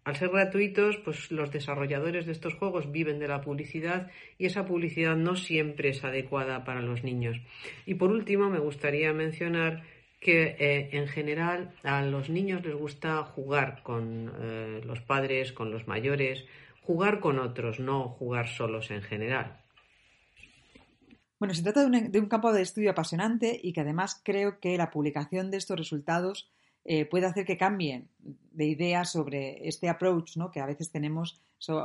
Al 0.02 0.16
ser 0.16 0.30
gratuitos, 0.30 0.96
pues 0.96 1.30
los 1.30 1.52
desarrolladores 1.52 2.26
de 2.26 2.32
estos 2.32 2.54
juegos 2.54 2.90
viven 2.90 3.20
de 3.20 3.28
la 3.28 3.40
publicidad 3.40 4.10
y 4.36 4.46
esa 4.46 4.66
publicidad 4.66 5.14
no 5.14 5.36
siempre 5.36 5.90
es 5.90 6.02
adecuada 6.02 6.64
para 6.64 6.82
los 6.82 7.04
niños. 7.04 7.40
Y 7.86 7.94
por 7.94 8.10
último, 8.10 8.50
me 8.50 8.58
gustaría 8.58 9.12
mencionar 9.12 9.84
que 10.18 10.56
eh, 10.58 10.88
en 10.90 11.06
general 11.06 11.70
a 11.84 12.02
los 12.02 12.30
niños 12.30 12.64
les 12.66 12.74
gusta 12.74 13.22
jugar 13.22 13.84
con 13.84 14.32
los 14.84 15.00
padres, 15.02 15.52
con 15.52 15.70
los 15.70 15.86
mayores, 15.86 16.46
jugar 16.82 17.20
con 17.20 17.38
otros, 17.38 17.80
no 17.80 18.08
jugar 18.08 18.48
solos 18.48 18.90
en 18.90 19.02
general. 19.02 19.60
Bueno, 21.40 21.54
se 21.54 21.62
trata 21.62 21.88
de 21.88 22.20
un, 22.20 22.28
campo 22.28 22.52
de 22.52 22.60
estudio 22.60 22.90
apasionante 22.90 23.58
y 23.62 23.72
que 23.72 23.80
además 23.80 24.20
creo 24.22 24.60
que 24.60 24.76
la 24.76 24.90
publicación 24.90 25.50
de 25.50 25.56
estos 25.56 25.78
resultados 25.78 26.50
eh, 26.84 27.06
puede 27.06 27.24
hacer 27.24 27.46
que 27.46 27.56
cambien 27.56 28.08
de 28.18 28.66
ideas 28.66 29.12
sobre 29.12 29.66
este 29.66 29.88
approach 29.88 30.36
¿no? 30.36 30.50
que 30.50 30.60
a 30.60 30.66
veces 30.66 30.90
tenemos 30.90 31.40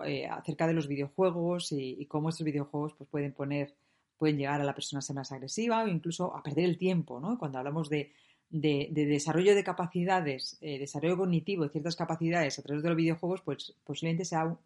eh, 0.05 0.27
acerca 0.27 0.67
de 0.67 0.73
los 0.73 0.89
videojuegos 0.89 1.71
y, 1.71 2.05
cómo 2.07 2.29
estos 2.29 2.45
videojuegos 2.45 2.95
pues, 2.97 3.09
pueden 3.09 3.31
poner, 3.31 3.73
pueden 4.17 4.37
llegar 4.37 4.59
a 4.59 4.65
la 4.65 4.75
persona 4.75 4.99
a 4.99 5.01
ser 5.01 5.15
más 5.15 5.31
agresiva 5.31 5.83
o 5.83 5.87
incluso 5.87 6.35
a 6.35 6.43
perder 6.43 6.65
el 6.65 6.77
tiempo. 6.77 7.21
¿no? 7.21 7.39
Cuando 7.39 7.57
hablamos 7.57 7.89
de, 7.89 8.11
desarrollo 8.49 9.55
de 9.55 9.63
capacidades, 9.63 10.57
eh, 10.59 10.79
desarrollo 10.79 11.15
cognitivo 11.15 11.63
de 11.63 11.69
ciertas 11.69 11.95
capacidades 11.95 12.59
a 12.59 12.61
través 12.61 12.83
de 12.83 12.89
los 12.89 12.97
videojuegos, 12.97 13.41
pues 13.41 13.73
posiblemente 13.85 14.25
sea 14.25 14.57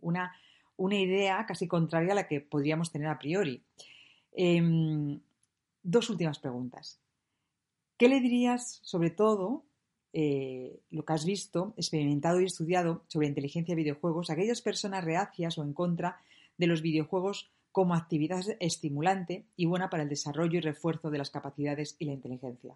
una, 0.00 0.32
idea 0.78 1.44
casi 1.46 1.68
contraria 1.68 2.12
a 2.12 2.14
la 2.14 2.28
que 2.28 2.40
podríamos 2.40 2.90
tener 2.90 3.08
a 3.08 3.18
priori. 3.18 3.62
Em, 4.32 5.20
dos 5.82 6.10
últimas 6.10 6.38
preguntas. 6.38 7.00
¿Qué 7.96 8.08
le 8.08 8.20
dirías, 8.20 8.80
sobre 8.82 9.10
todo, 9.10 9.64
eh, 10.12 10.80
lo 10.90 11.04
que 11.04 11.12
has 11.12 11.24
visto, 11.24 11.74
experimentado 11.76 12.40
y 12.40 12.46
estudiado 12.46 13.04
sobre 13.08 13.28
inteligencia 13.28 13.74
de 13.74 13.82
videojuegos, 13.82 14.30
aquellas 14.30 14.62
personas 14.62 15.04
reacias 15.04 15.58
o 15.58 15.62
en 15.62 15.72
contra 15.72 16.20
de 16.56 16.66
los 16.66 16.82
videojuegos 16.82 17.50
como 17.72 17.94
actividad 17.94 18.42
estimulante 18.58 19.44
y 19.56 19.66
buena 19.66 19.88
para 19.88 20.02
el 20.02 20.08
desarrollo 20.08 20.58
y 20.58 20.62
refuerzo 20.62 21.10
de 21.10 21.18
las 21.18 21.30
capacidades 21.30 21.96
y 21.98 22.06
la 22.06 22.12
inteligencia? 22.12 22.74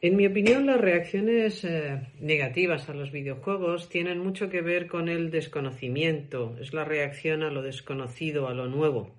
En 0.00 0.14
mi 0.14 0.28
opinión, 0.28 0.66
las 0.66 0.80
reacciones 0.80 1.64
eh, 1.64 2.00
negativas 2.20 2.88
a 2.88 2.94
los 2.94 3.10
videojuegos 3.10 3.88
tienen 3.88 4.20
mucho 4.20 4.48
que 4.48 4.60
ver 4.60 4.86
con 4.86 5.08
el 5.08 5.32
desconocimiento, 5.32 6.56
es 6.60 6.72
la 6.72 6.84
reacción 6.84 7.42
a 7.42 7.50
lo 7.50 7.62
desconocido, 7.62 8.46
a 8.46 8.54
lo 8.54 8.68
nuevo. 8.68 9.16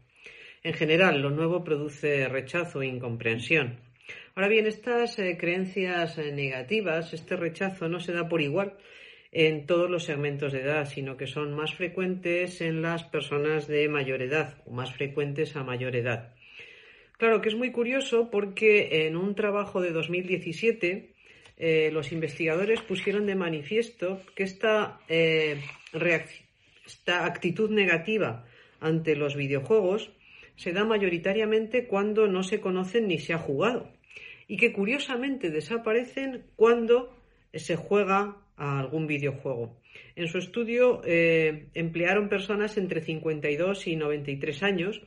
En 0.64 0.74
general, 0.74 1.22
lo 1.22 1.32
nuevo 1.32 1.66
produce 1.66 2.30
rechazo 2.30 2.82
e 2.82 2.88
incomprensión. 2.88 3.82
Ahora 4.36 4.48
bien, 4.48 4.68
estas 4.68 5.20
eh, 5.20 5.36
creencias 5.38 6.18
eh, 6.18 6.32
negativas, 6.32 7.14
este 7.14 7.36
rechazo 7.36 7.90
no 7.90 8.00
se 8.00 8.14
da 8.14 8.30
por 8.30 8.42
igual 8.42 8.78
en 9.34 9.66
todos 9.66 9.90
los 9.90 10.06
segmentos 10.06 10.54
de 10.54 10.62
edad, 10.62 10.86
sino 10.86 11.18
que 11.18 11.28
son 11.28 11.54
más 11.54 11.74
frecuentes 11.74 12.62
en 12.62 12.82
las 12.82 13.04
personas 13.04 13.68
de 13.68 13.90
mayor 13.90 14.22
edad 14.22 14.64
o 14.66 14.72
más 14.72 14.94
frecuentes 14.94 15.58
a 15.58 15.64
mayor 15.66 15.98
edad. 15.98 16.34
Claro 17.20 17.42
que 17.42 17.50
es 17.50 17.56
muy 17.56 17.72
curioso 17.72 18.30
porque 18.32 19.06
en 19.06 19.18
un 19.18 19.36
trabajo 19.36 19.82
de 19.82 19.92
2017 19.92 21.12
eh, 21.58 21.90
los 21.92 22.14
investigadores 22.14 22.80
pusieron 22.80 23.26
de 23.26 23.36
manifiesto 23.36 24.22
que 24.36 24.44
esta, 24.44 25.02
eh, 25.10 25.60
esta 26.86 27.26
actitud 27.26 27.72
negativa 27.72 28.46
ante 28.80 29.18
los 29.18 29.36
videojuegos 29.36 30.12
se 30.56 30.72
da 30.72 30.86
mayoritariamente 30.86 31.88
cuando 31.88 32.26
no 32.28 32.42
se 32.42 32.62
conocen 32.62 33.10
ni 33.10 33.20
se 33.20 33.34
ha 33.34 33.38
jugado 33.38 33.92
y 34.48 34.56
que 34.56 34.72
curiosamente 34.72 35.50
desaparecen 35.50 36.46
cuando 36.56 37.14
se 37.54 37.76
juega 37.76 38.38
a 38.56 38.80
algún 38.80 39.08
videojuego. 39.08 39.78
En 40.16 40.30
su 40.30 40.38
estudio 40.38 41.02
eh, 41.04 41.68
emplearon 41.74 42.30
personas 42.30 42.78
entre 42.78 43.02
52 43.02 43.88
y 43.88 43.98
93 43.98 44.64
años 44.64 45.02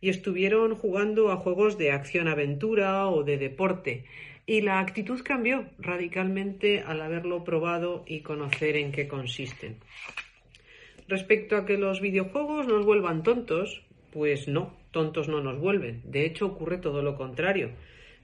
y 0.00 0.10
estuvieron 0.10 0.74
jugando 0.74 1.30
a 1.30 1.36
juegos 1.36 1.78
de 1.78 1.92
acción-aventura 1.92 3.08
o 3.08 3.24
de 3.24 3.38
deporte. 3.38 4.04
Y 4.46 4.62
la 4.62 4.80
actitud 4.80 5.20
cambió 5.22 5.66
radicalmente 5.78 6.80
al 6.80 7.02
haberlo 7.02 7.44
probado 7.44 8.04
y 8.06 8.20
conocer 8.20 8.76
en 8.76 8.92
qué 8.92 9.08
consisten. 9.08 9.76
Respecto 11.08 11.56
a 11.56 11.66
que 11.66 11.78
los 11.78 12.00
videojuegos 12.00 12.66
nos 12.66 12.84
vuelvan 12.84 13.22
tontos, 13.22 13.82
pues 14.12 14.48
no, 14.48 14.74
tontos 14.90 15.28
no 15.28 15.40
nos 15.40 15.58
vuelven. 15.58 16.02
De 16.04 16.24
hecho, 16.24 16.46
ocurre 16.46 16.78
todo 16.78 17.02
lo 17.02 17.16
contrario. 17.16 17.70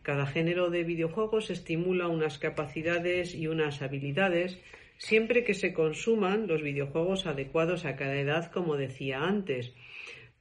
Cada 0.02 0.26
género 0.26 0.70
de 0.70 0.84
videojuegos 0.84 1.50
estimula 1.50 2.08
unas 2.08 2.38
capacidades 2.38 3.34
y 3.34 3.48
unas 3.48 3.80
habilidades 3.82 4.60
siempre 4.98 5.44
que 5.44 5.54
se 5.54 5.72
consuman 5.72 6.46
los 6.46 6.62
videojuegos 6.62 7.26
adecuados 7.26 7.84
a 7.84 7.96
cada 7.96 8.16
edad, 8.16 8.50
como 8.52 8.76
decía 8.76 9.22
antes 9.22 9.72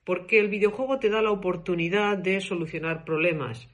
porque 0.03 0.39
el 0.39 0.49
videojuego 0.49 0.99
te 0.99 1.09
da 1.09 1.21
la 1.21 1.31
oportunidad 1.31 2.17
de 2.17 2.41
solucionar 2.41 3.05
problemas. 3.05 3.69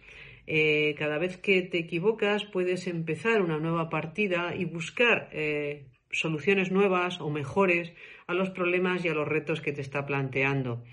Eh, 0.48 0.96
cada 0.98 1.18
vez 1.20 1.38
que 1.38 1.62
te 1.62 1.78
equivocas 1.78 2.44
puedes 2.46 2.88
empezar 2.88 3.42
una 3.42 3.60
nueva 3.60 3.90
partida 3.90 4.56
y 4.56 4.66
buscar 4.66 5.30
eh, 5.32 5.86
soluciones 6.12 6.72
nuevas 6.72 7.22
o 7.22 7.30
mejores 7.30 7.94
a 8.26 8.34
los 8.34 8.50
problemas 8.50 9.06
y 9.06 9.10
a 9.10 9.14
los 9.14 9.28
retos 9.28 9.62
que 9.62 9.74
te 9.74 9.82
está 9.82 10.06
planteando. 10.06 10.84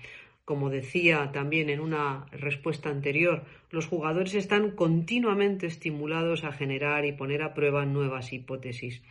Como 0.45 0.69
decía 0.69 1.31
también 1.33 1.69
en 1.69 1.81
una 1.81 2.25
respuesta 2.31 2.89
anterior, 2.89 3.43
los 3.69 3.85
jugadores 3.87 4.33
están 4.33 4.71
continuamente 4.71 5.67
estimulados 5.67 6.43
a 6.43 6.53
generar 6.53 7.03
y 7.05 7.11
poner 7.11 7.41
a 7.41 7.53
prueba 7.53 7.85
nuevas 7.85 8.31
hipótesis. 8.31 9.01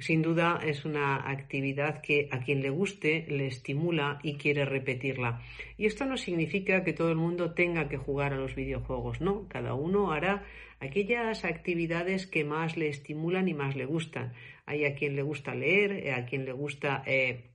Sin 0.00 0.22
duda 0.22 0.60
es 0.64 0.84
una 0.84 1.28
actividad 1.28 2.00
que 2.02 2.28
a 2.30 2.38
quien 2.38 2.62
le 2.62 2.70
guste 2.70 3.26
le 3.28 3.48
estimula 3.48 4.20
y 4.22 4.36
quiere 4.36 4.64
repetirla. 4.64 5.42
Y 5.76 5.86
esto 5.86 6.04
no 6.04 6.16
significa 6.16 6.84
que 6.84 6.92
todo 6.92 7.10
el 7.10 7.16
mundo 7.16 7.52
tenga 7.52 7.88
que 7.88 7.96
jugar 7.96 8.32
a 8.32 8.36
los 8.36 8.54
videojuegos, 8.54 9.20
no, 9.20 9.48
cada 9.48 9.74
uno 9.74 10.12
hará 10.12 10.44
aquellas 10.78 11.44
actividades 11.44 12.28
que 12.28 12.44
más 12.44 12.76
le 12.76 12.88
estimulan 12.88 13.48
y 13.48 13.54
más 13.54 13.74
le 13.74 13.86
gustan. 13.86 14.34
Hay 14.66 14.84
a 14.84 14.94
quien 14.94 15.16
le 15.16 15.22
gusta 15.22 15.54
leer, 15.54 15.92
eh, 15.92 16.12
a 16.12 16.26
quien 16.26 16.44
le 16.44 16.52
gusta 16.52 17.02
eh, 17.04 17.50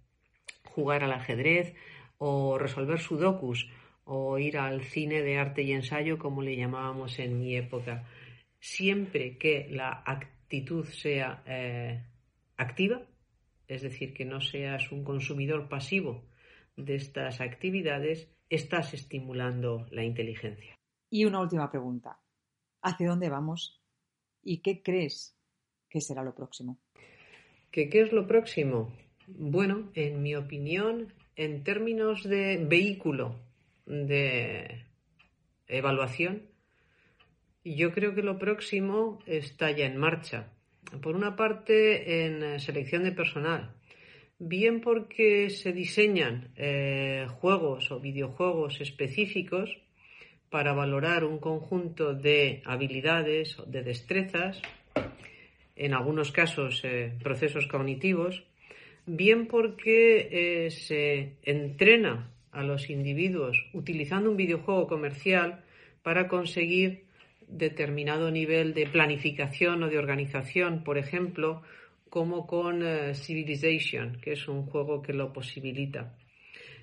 jugar 0.65 1.03
al 1.03 1.13
ajedrez 1.13 1.73
o 2.17 2.57
resolver 2.57 2.99
sudokus 2.99 3.69
o 4.03 4.37
ir 4.37 4.57
al 4.57 4.81
cine 4.81 5.21
de 5.21 5.37
arte 5.37 5.61
y 5.61 5.71
ensayo 5.71 6.17
como 6.17 6.41
le 6.41 6.57
llamábamos 6.57 7.19
en 7.19 7.39
mi 7.39 7.55
época. 7.55 8.05
Siempre 8.59 9.37
que 9.37 9.67
la 9.69 10.03
actitud 10.05 10.85
sea 10.85 11.41
eh, 11.45 12.01
activa, 12.57 13.05
es 13.67 13.81
decir, 13.81 14.13
que 14.13 14.25
no 14.25 14.41
seas 14.41 14.91
un 14.91 15.03
consumidor 15.03 15.69
pasivo 15.69 16.23
de 16.75 16.95
estas 16.95 17.41
actividades, 17.41 18.29
estás 18.49 18.93
estimulando 18.93 19.85
la 19.91 20.03
inteligencia. 20.03 20.75
Y 21.09 21.25
una 21.25 21.41
última 21.41 21.69
pregunta. 21.69 22.19
¿Hacia 22.81 23.09
dónde 23.09 23.29
vamos? 23.29 23.81
¿Y 24.41 24.61
qué 24.61 24.81
crees 24.83 25.37
que 25.89 26.01
será 26.01 26.23
lo 26.23 26.35
próximo? 26.35 26.79
¿Qué, 27.71 27.89
¿Qué 27.89 28.01
es 28.01 28.11
lo 28.11 28.27
próximo? 28.27 28.93
Bueno, 29.27 29.91
en 29.93 30.21
mi 30.21 30.35
opinión, 30.35 31.13
en 31.35 31.63
términos 31.63 32.23
de 32.23 32.57
vehículo 32.65 33.39
de 33.85 34.85
evaluación, 35.67 36.49
yo 37.63 37.93
creo 37.93 38.13
que 38.13 38.21
lo 38.21 38.37
próximo 38.37 39.19
está 39.25 39.71
ya 39.71 39.85
en 39.85 39.97
marcha. 39.97 40.52
Por 41.01 41.15
una 41.15 41.35
parte, 41.35 42.25
en 42.25 42.43
eh, 42.43 42.59
selección 42.59 43.03
de 43.03 43.11
personal, 43.11 43.73
bien 44.39 44.81
porque 44.81 45.49
se 45.49 45.73
diseñan 45.73 46.51
eh, 46.55 47.27
juegos 47.39 47.91
o 47.91 47.99
videojuegos 47.99 48.81
específicos 48.81 49.79
para 50.49 50.73
valorar 50.73 51.23
un 51.23 51.39
conjunto 51.39 52.13
de 52.13 52.61
habilidades, 52.65 53.57
o 53.59 53.65
de 53.65 53.81
destrezas, 53.81 54.61
en 55.75 55.93
algunos 55.93 56.31
casos 56.31 56.81
eh, 56.83 57.13
procesos 57.23 57.65
cognitivos, 57.67 58.43
bien 59.05 59.47
porque 59.47 60.69
se 60.69 61.33
entrena 61.41 62.31
a 62.51 62.63
los 62.63 62.89
individuos 62.89 63.57
utilizando 63.73 64.29
un 64.29 64.37
videojuego 64.37 64.87
comercial 64.87 65.63
para 66.03 66.27
conseguir 66.27 67.03
determinado 67.53 68.31
nivel 68.31 68.73
de 68.73 68.87
planificación 68.87 69.83
o 69.83 69.89
de 69.89 69.97
organización, 69.97 70.83
por 70.83 70.97
ejemplo, 70.97 71.61
como 72.09 72.45
con 72.45 72.83
eh, 72.83 73.15
Civilization, 73.15 74.19
que 74.21 74.33
es 74.33 74.47
un 74.47 74.65
juego 74.65 75.01
que 75.01 75.13
lo 75.13 75.33
posibilita. 75.33 76.15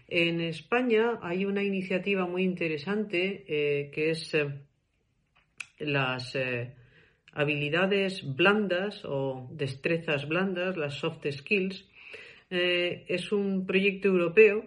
En 0.09 0.41
España 0.41 1.19
hay 1.23 1.45
una 1.45 1.63
iniciativa 1.63 2.27
muy 2.27 2.43
interesante 2.43 3.45
eh, 3.47 3.91
que 3.91 4.11
es 4.11 4.35
eh, 4.35 4.49
las 5.79 6.37
habilidades 7.33 8.23
blandas 8.37 9.05
o 9.05 9.49
destrezas 9.53 10.29
blandas, 10.29 10.77
las 10.77 10.95
soft 10.95 11.25
skills. 11.31 11.87
es 12.51 13.31
un 13.31 13.65
proyecto 13.67 14.09
europeo 14.09 14.65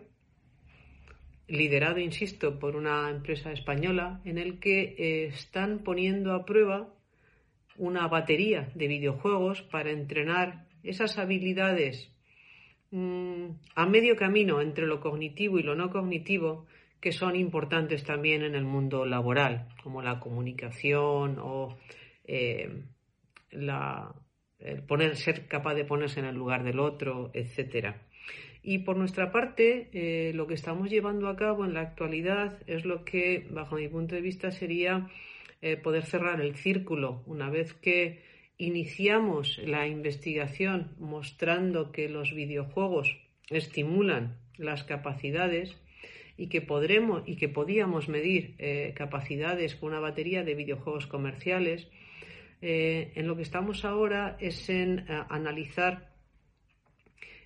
liderado, 1.54 2.00
insisto, 2.00 2.58
por 2.58 2.76
una 2.76 3.10
empresa 3.10 3.52
española, 3.52 4.22
en 4.26 4.39
el 4.39 4.60
que 4.60 4.96
eh, 4.98 5.26
están 5.28 5.80
poniendo 5.80 6.34
a 6.34 6.46
prueba 6.46 6.89
una 7.78 8.08
batería 8.08 8.72
de 8.74 8.88
videojuegos 8.88 9.62
para 9.62 9.92
entrenar 9.92 10.66
esas 10.84 11.18
habilidades 11.20 12.12
mm, 12.92 13.46
a 13.76 13.86
medio 13.86 14.16
camino 14.16 14.62
entre 14.62 14.88
lo 14.88 15.00
cognitivo 15.00 15.60
y 15.60 15.63
lo 15.63 15.76
no 15.76 15.92
cognitivo 15.92 16.66
que 17.00 17.12
son 17.12 17.36
importantes 17.36 18.04
también 18.04 18.44
en 18.44 18.56
el 18.56 18.63
mundo 18.63 19.06
laboral, 19.06 19.68
como 19.84 20.02
la 20.02 20.20
comunicación 20.20 21.38
o 21.39 21.78
eh, 22.26 22.84
la, 23.52 24.12
el 24.58 24.84
poner, 24.84 25.18
ser 25.18 25.48
capaz 25.48 25.76
de 25.76 25.86
ponerse 25.86 26.20
en 26.20 26.28
el 26.28 26.36
lugar 26.36 26.63
del 26.63 26.80
otro, 26.80 27.30
etcétera. 27.34 28.02
Y 28.63 28.80
por 28.80 28.95
nuestra 28.95 29.30
parte, 29.30 29.89
eh, 29.91 30.32
lo 30.34 30.47
que 30.47 30.54
estamos 30.54 30.89
llevando 30.89 31.28
a 31.28 31.36
cabo 31.36 31.65
en 31.65 31.73
la 31.73 31.82
actualidad 31.82 32.58
es 32.65 32.86
lo 32.86 33.04
que, 33.04 33.45
bajo 33.52 33.76
mi 33.76 33.89
punto 33.89 34.15
de 34.15 34.21
vista, 34.21 34.52
sería 34.52 35.10
eh, 35.62 35.76
poder 35.76 36.06
cerrar 36.06 36.39
el 36.39 36.56
círculo. 36.56 37.23
Una 37.26 37.49
vez 37.49 37.73
que 37.73 38.21
iniciamos 38.58 39.58
la 39.65 39.86
investigación 39.88 40.95
mostrando 40.97 41.91
que 41.91 42.08
los 42.08 42.34
videojuegos 42.34 43.17
estimulan 43.49 44.38
las 44.57 44.86
capacidades 44.86 45.76
y 46.38 46.47
que 46.47 46.61
podremos 46.61 47.24
y 47.26 47.36
que 47.36 47.49
podíamos 47.49 48.07
medir 48.07 48.55
eh, 48.59 48.93
capacidades 48.95 49.76
con 49.76 49.89
una 49.89 49.99
batería 49.99 50.43
de 50.43 50.55
videojuegos 50.55 51.05
comerciales, 51.05 51.89
en 52.66 53.28
lo 53.28 53.36
que 53.36 53.41
estamos 53.41 53.84
ahora 53.84 54.38
es 54.39 54.70
en 54.70 55.03
analizar 55.28 56.12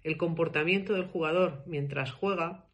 el 0.08 0.16
comportamiento 0.16 0.94
del 0.94 1.08
jugador 1.08 1.64
mientras 1.66 2.14
juega 2.14 2.66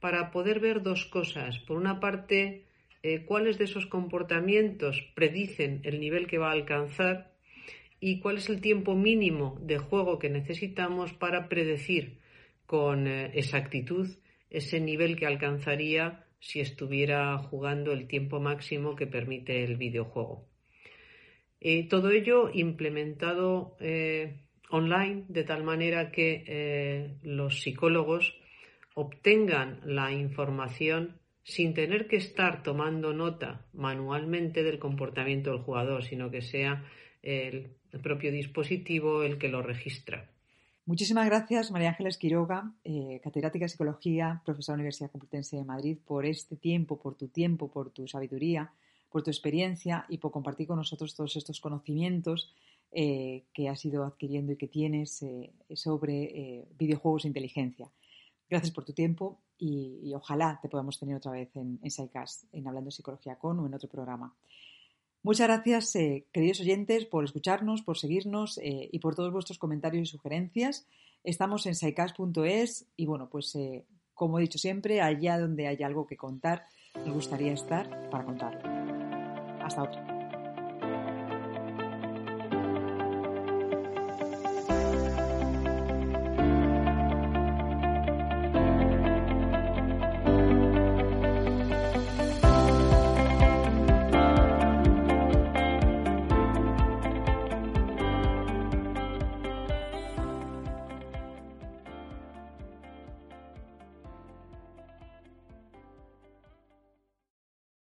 para 0.00 0.32
poder 0.32 0.58
ver 0.58 0.82
dos 0.82 1.04
cosas. 1.04 1.60
Por 1.60 1.76
una 1.76 2.00
parte, 2.00 2.66
eh, 3.04 3.24
cuáles 3.24 3.58
de 3.58 3.64
esos 3.64 3.86
comportamientos 3.86 5.00
predicen 5.14 5.80
el 5.84 6.00
nivel 6.00 6.26
que 6.26 6.38
va 6.38 6.48
a 6.48 6.52
alcanzar 6.52 7.32
y 8.00 8.18
cuál 8.18 8.38
es 8.38 8.48
el 8.48 8.60
tiempo 8.60 8.96
mínimo 8.96 9.56
de 9.62 9.78
juego 9.78 10.18
que 10.18 10.30
necesitamos 10.30 11.12
para 11.12 11.48
predecir 11.48 12.18
con 12.66 13.06
eh, 13.06 13.30
exactitud 13.34 14.08
ese 14.50 14.80
nivel 14.80 15.16
que 15.16 15.26
alcanzaría 15.26 16.26
si 16.40 16.58
estuviera 16.58 17.38
jugando 17.38 17.92
el 17.92 18.08
tiempo 18.08 18.40
máximo 18.40 18.96
que 18.96 19.06
permite 19.06 19.62
el 19.62 19.76
videojuego. 19.76 20.48
Eh, 21.60 21.88
todo 21.88 22.10
ello 22.10 22.50
implementado 22.52 23.76
online 24.74 25.24
de 25.28 25.44
tal 25.44 25.62
manera 25.62 26.10
que 26.10 26.44
eh, 26.46 27.16
los 27.22 27.62
psicólogos 27.62 28.34
obtengan 28.94 29.80
la 29.84 30.12
información 30.12 31.20
sin 31.44 31.74
tener 31.74 32.08
que 32.08 32.16
estar 32.16 32.62
tomando 32.62 33.12
nota 33.12 33.66
manualmente 33.72 34.62
del 34.62 34.78
comportamiento 34.78 35.50
del 35.50 35.60
jugador, 35.60 36.02
sino 36.02 36.30
que 36.30 36.42
sea 36.42 36.84
el, 37.22 37.76
propio 38.02 38.32
dispositivo 38.32 39.22
el 39.22 39.38
que 39.38 39.48
lo 39.48 39.62
registra. 39.62 40.28
Muchísimas 40.86 41.26
gracias, 41.26 41.70
María 41.70 41.90
Ángeles 41.90 42.18
Quiroga, 42.18 42.72
catedrática 43.22 43.66
de 43.66 43.68
Psicología, 43.68 44.42
profesora 44.44 44.74
de 44.74 44.78
la 44.78 44.82
Universidad 44.82 45.10
Complutense 45.12 45.56
de 45.56 45.64
Madrid, 45.64 45.98
por 46.04 46.26
este 46.26 46.56
tiempo, 46.56 46.98
por 46.98 47.14
tu 47.14 47.28
tiempo, 47.28 47.70
por 47.70 47.90
tu 47.90 48.08
sabiduría 48.08 48.72
por 49.14 49.22
tu 49.22 49.30
experiencia 49.30 50.06
y 50.08 50.18
por 50.18 50.32
compartir 50.32 50.66
con 50.66 50.76
nosotros 50.76 51.14
todos 51.14 51.36
estos 51.36 51.60
conocimientos 51.60 52.52
eh, 52.90 53.44
que 53.54 53.68
has 53.68 53.84
ido 53.84 54.02
adquiriendo 54.02 54.50
y 54.50 54.56
que 54.56 54.66
tienes 54.66 55.22
eh, 55.22 55.52
sobre 55.72 56.24
eh, 56.24 56.68
videojuegos 56.76 57.24
e 57.24 57.28
inteligencia. 57.28 57.88
Gracias 58.50 58.72
por 58.72 58.84
tu 58.84 58.92
tiempo 58.92 59.38
y, 59.56 60.12
ojalá 60.14 60.58
te 60.60 60.68
podamos 60.68 60.98
tener 60.98 61.14
otra 61.14 61.30
vez 61.30 61.54
en, 61.54 61.78
en 61.80 61.90
SciCast, 61.92 62.52
en 62.52 62.66
Hablando 62.66 62.88
de 62.88 62.96
Psicología 62.96 63.36
con 63.36 63.60
o 63.60 63.66
en 63.66 63.74
otro 63.74 63.88
programa. 63.88 64.34
Muchas 65.22 65.46
gracias, 65.46 65.92
queridos 66.32 66.58
oyentes, 66.58 67.06
por 67.06 67.22
escucharnos, 67.22 67.82
por 67.82 67.96
seguirnos 67.96 68.58
y 68.60 68.98
por 68.98 69.14
todos 69.14 69.32
vuestros 69.32 69.58
comentarios 69.58 70.08
y 70.08 70.10
sugerencias. 70.10 70.88
Estamos 71.22 71.66
en 71.66 71.76
SciCast.es 71.76 72.88
y 72.96 73.06
bueno, 73.06 73.28
pues 73.30 73.56
como 74.12 74.40
he 74.40 74.42
dicho 74.42 74.58
siempre, 74.58 75.00
allá 75.02 75.38
donde 75.38 75.68
haya 75.68 75.86
algo 75.86 76.04
que 76.04 76.16
contar, 76.16 76.66
me 76.96 77.12
gustaría 77.12 77.52
estar 77.52 78.10
para 78.10 78.24
contarlo. 78.24 78.73
Hasta 79.64 79.82
otra. 79.82 80.13